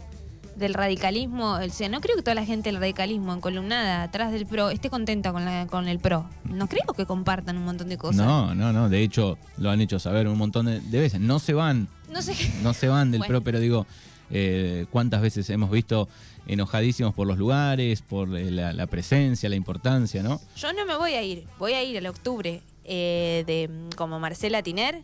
del 0.55 0.73
radicalismo, 0.75 1.55
o 1.55 1.69
sea, 1.69 1.89
no 1.89 1.99
creo 1.99 2.15
que 2.15 2.21
toda 2.23 2.35
la 2.35 2.45
gente 2.45 2.69
del 2.71 2.79
radicalismo 2.79 3.33
encolumnada 3.33 4.03
atrás 4.03 4.31
del 4.31 4.45
PRO 4.45 4.69
esté 4.69 4.89
contenta 4.89 5.33
con, 5.33 5.43
la, 5.43 5.67
con 5.67 5.87
el 5.89 5.99
PRO. 5.99 6.25
No 6.45 6.67
creo 6.69 6.93
que 6.95 7.05
compartan 7.05 7.57
un 7.57 7.65
montón 7.65 7.89
de 7.89 7.97
cosas. 7.97 8.25
No, 8.25 8.55
no, 8.55 8.71
no. 8.71 8.87
De 8.87 9.01
hecho, 9.03 9.37
lo 9.57 9.69
han 9.71 9.81
hecho 9.81 9.99
saber 9.99 10.25
un 10.29 10.37
montón 10.37 10.67
de, 10.67 10.79
de 10.79 10.99
veces. 11.01 11.19
No 11.19 11.39
se 11.39 11.53
van 11.53 11.89
No 12.09 12.21
sé 12.21 12.33
qué. 12.33 12.49
no 12.63 12.73
se 12.73 12.87
van 12.87 13.11
del 13.11 13.19
Bueno. 13.19 13.31
PRO, 13.33 13.41
pero 13.43 13.59
digo, 13.59 13.85
eh, 14.31 14.85
cuántas 14.91 15.21
veces 15.21 15.49
hemos 15.49 15.69
visto 15.69 16.07
enojadísimos 16.47 17.13
por 17.13 17.27
los 17.27 17.37
lugares, 17.37 18.01
por 18.01 18.35
eh, 18.37 18.51
la, 18.51 18.73
la 18.73 18.87
presencia, 18.87 19.49
la 19.49 19.55
importancia, 19.55 20.23
¿no? 20.23 20.39
Yo 20.55 20.73
no 20.73 20.85
me 20.85 20.95
voy 20.95 21.13
a 21.13 21.23
ir. 21.23 21.45
Voy 21.59 21.73
a 21.73 21.83
ir 21.83 21.95
el 21.95 22.07
octubre 22.07 22.61
eh, 22.83 23.43
de 23.45 23.67
mm, 23.67 23.95
como 23.95 24.19
Marcela 24.19 24.63
Tiner. 24.63 25.03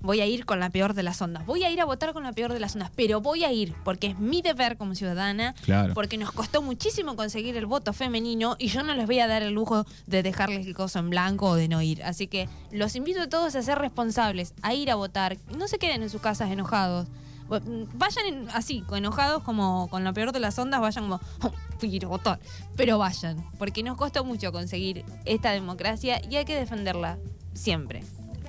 Voy 0.00 0.20
a 0.20 0.26
ir 0.26 0.46
con 0.46 0.60
la 0.60 0.70
peor 0.70 0.94
de 0.94 1.02
las 1.02 1.20
ondas. 1.20 1.44
Voy 1.44 1.64
a 1.64 1.70
ir 1.72 1.80
a 1.80 1.84
votar 1.84 2.12
con 2.12 2.22
la 2.22 2.32
peor 2.32 2.52
de 2.52 2.60
las 2.60 2.74
ondas, 2.74 2.92
pero 2.94 3.20
voy 3.20 3.42
a 3.42 3.52
ir 3.52 3.74
porque 3.84 4.06
es 4.06 4.18
mi 4.20 4.42
deber 4.42 4.76
como 4.76 4.94
ciudadana. 4.94 5.56
Claro. 5.64 5.94
Porque 5.94 6.18
nos 6.18 6.30
costó 6.30 6.62
muchísimo 6.62 7.16
conseguir 7.16 7.56
el 7.56 7.66
voto 7.66 7.92
femenino 7.92 8.54
y 8.60 8.68
yo 8.68 8.84
no 8.84 8.94
les 8.94 9.06
voy 9.06 9.18
a 9.18 9.26
dar 9.26 9.42
el 9.42 9.54
lujo 9.54 9.86
de 10.06 10.22
dejarles 10.22 10.66
el 10.66 10.74
coso 10.74 11.00
en 11.00 11.10
blanco 11.10 11.46
o 11.46 11.54
de 11.56 11.66
no 11.66 11.82
ir. 11.82 12.04
Así 12.04 12.28
que 12.28 12.48
los 12.70 12.94
invito 12.94 13.22
a 13.22 13.28
todos 13.28 13.56
a 13.56 13.62
ser 13.62 13.78
responsables, 13.78 14.54
a 14.62 14.72
ir 14.72 14.88
a 14.88 14.94
votar. 14.94 15.36
No 15.56 15.66
se 15.66 15.78
queden 15.78 16.04
en 16.04 16.10
sus 16.10 16.20
casas 16.20 16.52
enojados. 16.52 17.08
Bu- 17.48 17.88
Vayan 17.94 18.26
en- 18.26 18.48
así, 18.50 18.84
enojados 18.92 19.42
como 19.42 19.88
con 19.88 20.04
la 20.04 20.12
peor 20.12 20.32
de 20.32 20.40
las 20.40 20.58
ondas, 20.58 20.80
vayan 20.80 21.04
como, 21.04 21.20
"Oh, 21.42 21.52
ir 21.86 22.04
a 22.04 22.08
votar. 22.08 22.40
Pero 22.76 22.98
vayan, 22.98 23.44
porque 23.58 23.82
nos 23.82 23.96
costó 23.96 24.24
mucho 24.24 24.52
conseguir 24.52 25.04
esta 25.24 25.50
democracia 25.52 26.20
y 26.28 26.36
hay 26.36 26.44
que 26.44 26.54
defenderla 26.56 27.18
siempre. 27.54 28.02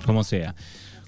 Como 0.06 0.24
sea. 0.24 0.56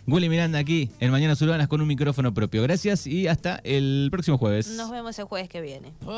Willy 0.07 0.29
Miranda 0.29 0.57
aquí 0.57 0.89
en 0.99 1.11
Mañanas 1.11 1.39
Urbanas 1.43 1.67
con 1.67 1.79
un 1.79 1.87
micrófono 1.87 2.33
propio. 2.33 2.63
Gracias 2.63 3.05
y 3.05 3.27
hasta 3.27 3.61
el 3.63 4.07
próximo 4.11 4.37
jueves. 4.37 4.67
Nos 4.69 4.89
vemos 4.89 5.17
el 5.19 5.25
jueves 5.25 5.47
que 5.47 5.61
viene. 5.61 5.93